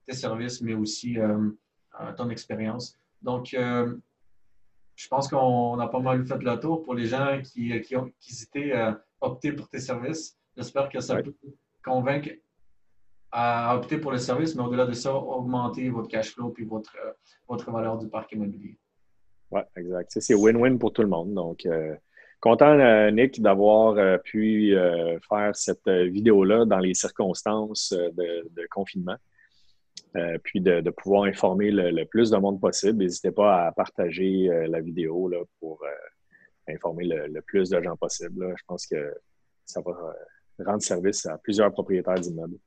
tes 0.05 0.13
services, 0.13 0.61
mais 0.61 0.73
aussi 0.73 1.17
ton 2.17 2.29
expérience. 2.29 2.97
Donc, 3.21 3.49
je 3.53 5.07
pense 5.07 5.27
qu'on 5.27 5.79
a 5.79 5.87
pas 5.87 5.99
mal 5.99 6.25
fait 6.25 6.41
le 6.41 6.59
tour 6.59 6.83
pour 6.83 6.93
les 6.93 7.05
gens 7.05 7.41
qui, 7.43 7.79
qui 7.81 7.95
ont 7.95 8.11
hésité 8.27 8.73
à 8.73 9.01
opter 9.21 9.51
pour 9.53 9.69
tes 9.69 9.79
services. 9.79 10.37
J'espère 10.55 10.89
que 10.89 10.99
ça 10.99 11.21
peut 11.21 11.33
convaincre 11.83 12.29
à 13.31 13.75
opter 13.75 13.97
pour 13.97 14.11
le 14.11 14.19
service, 14.19 14.55
mais 14.55 14.61
au-delà 14.61 14.85
de 14.85 14.93
ça, 14.93 15.13
augmenter 15.15 15.89
votre 15.89 16.07
cash 16.07 16.33
flow 16.33 16.49
puis 16.49 16.65
votre, 16.65 16.95
votre 17.47 17.71
valeur 17.71 17.97
du 17.97 18.07
parc 18.07 18.31
immobilier. 18.31 18.77
Oui, 19.49 19.61
exact. 19.75 20.11
C'est 20.19 20.35
win-win 20.35 20.77
pour 20.77 20.93
tout 20.93 21.01
le 21.01 21.07
monde. 21.07 21.33
Donc, 21.33 21.65
euh, 21.65 21.95
content, 22.39 22.77
euh, 22.79 23.11
Nick, 23.11 23.41
d'avoir 23.41 23.97
euh, 23.97 24.17
pu 24.17 24.75
faire 25.27 25.55
cette 25.55 25.87
vidéo-là 25.87 26.65
dans 26.65 26.79
les 26.79 26.93
circonstances 26.93 27.93
de 27.93 28.67
confinement. 28.69 29.15
Euh, 30.15 30.37
puis 30.43 30.61
de, 30.61 30.87
pouvoir 30.91 31.23
informer 31.23 31.71
le, 31.71 32.05
plus 32.05 32.29
de 32.29 32.37
monde 32.37 32.59
possible. 32.59 32.99
N'hésitez 32.99 33.31
pas 33.31 33.65
à 33.65 33.71
partager 33.71 34.47
euh, 34.47 34.67
la 34.67 34.79
vidéo 34.79 35.27
là, 35.27 35.39
pour 35.59 35.81
euh, 35.83 36.71
informer 36.73 37.05
le, 37.05 37.41
plus 37.41 37.71
de 37.71 37.81
gens 37.81 37.95
possible. 37.95 38.53
Je 38.55 38.63
pense 38.67 38.85
que 38.85 39.11
ça 39.65 39.81
va 39.81 39.93
rendre 40.63 40.83
service 40.83 41.25
à 41.25 41.39
plusieurs 41.39 41.71
propriétaires 41.71 42.19
d'immeubles. 42.19 42.57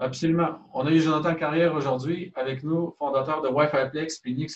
Absolument. 0.00 0.58
On 0.74 0.86
a 0.86 0.90
eu 0.90 0.98
Jonathan 0.98 1.36
Carrière 1.36 1.74
aujourd'hui 1.74 2.32
avec 2.34 2.64
nous, 2.64 2.94
fondateur 2.98 3.42
de 3.42 3.48
Wi-Fi 3.48 3.90
Plex, 3.90 4.18
puis 4.18 4.34
Nick 4.34 4.50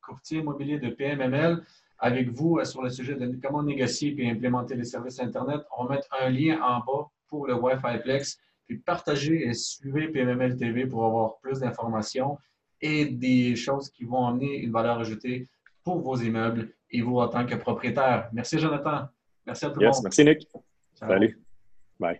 courtier 0.00 0.38
immobilier 0.38 0.78
de 0.78 0.90
PMML, 0.90 1.62
avec 1.98 2.30
vous 2.30 2.64
sur 2.64 2.82
le 2.82 2.90
sujet 2.90 3.16
de 3.16 3.38
comment 3.42 3.62
négocier 3.62 4.14
et 4.18 4.30
implémenter 4.30 4.76
les 4.76 4.84
services 4.84 5.18
Internet. 5.18 5.62
On 5.76 5.84
va 5.84 5.96
mettre 5.96 6.08
un 6.20 6.30
lien 6.30 6.60
en 6.62 6.78
bas 6.78 7.08
pour 7.28 7.46
le 7.48 7.54
Wi-Fi 7.54 7.98
Plex 8.02 8.38
puis 8.68 8.78
partagez 8.78 9.48
et 9.48 9.54
suivez 9.54 10.08
PMML 10.08 10.56
TV 10.56 10.86
pour 10.86 11.04
avoir 11.04 11.38
plus 11.38 11.60
d'informations 11.60 12.38
et 12.80 13.06
des 13.06 13.56
choses 13.56 13.90
qui 13.90 14.04
vont 14.04 14.26
amener 14.26 14.58
une 14.58 14.70
valeur 14.70 14.98
ajoutée 14.98 15.48
pour 15.82 16.00
vos 16.00 16.16
immeubles 16.16 16.70
et 16.90 17.00
vous 17.00 17.18
en 17.18 17.28
tant 17.28 17.44
que 17.46 17.54
propriétaire. 17.54 18.28
Merci, 18.32 18.58
Jonathan. 18.58 19.08
Merci 19.46 19.64
à 19.64 19.70
tout 19.70 19.80
le 19.80 19.86
monde. 19.86 19.96
Merci, 20.02 20.24
Nick. 20.24 20.46
Salut. 20.94 21.38
Bye. 21.98 22.18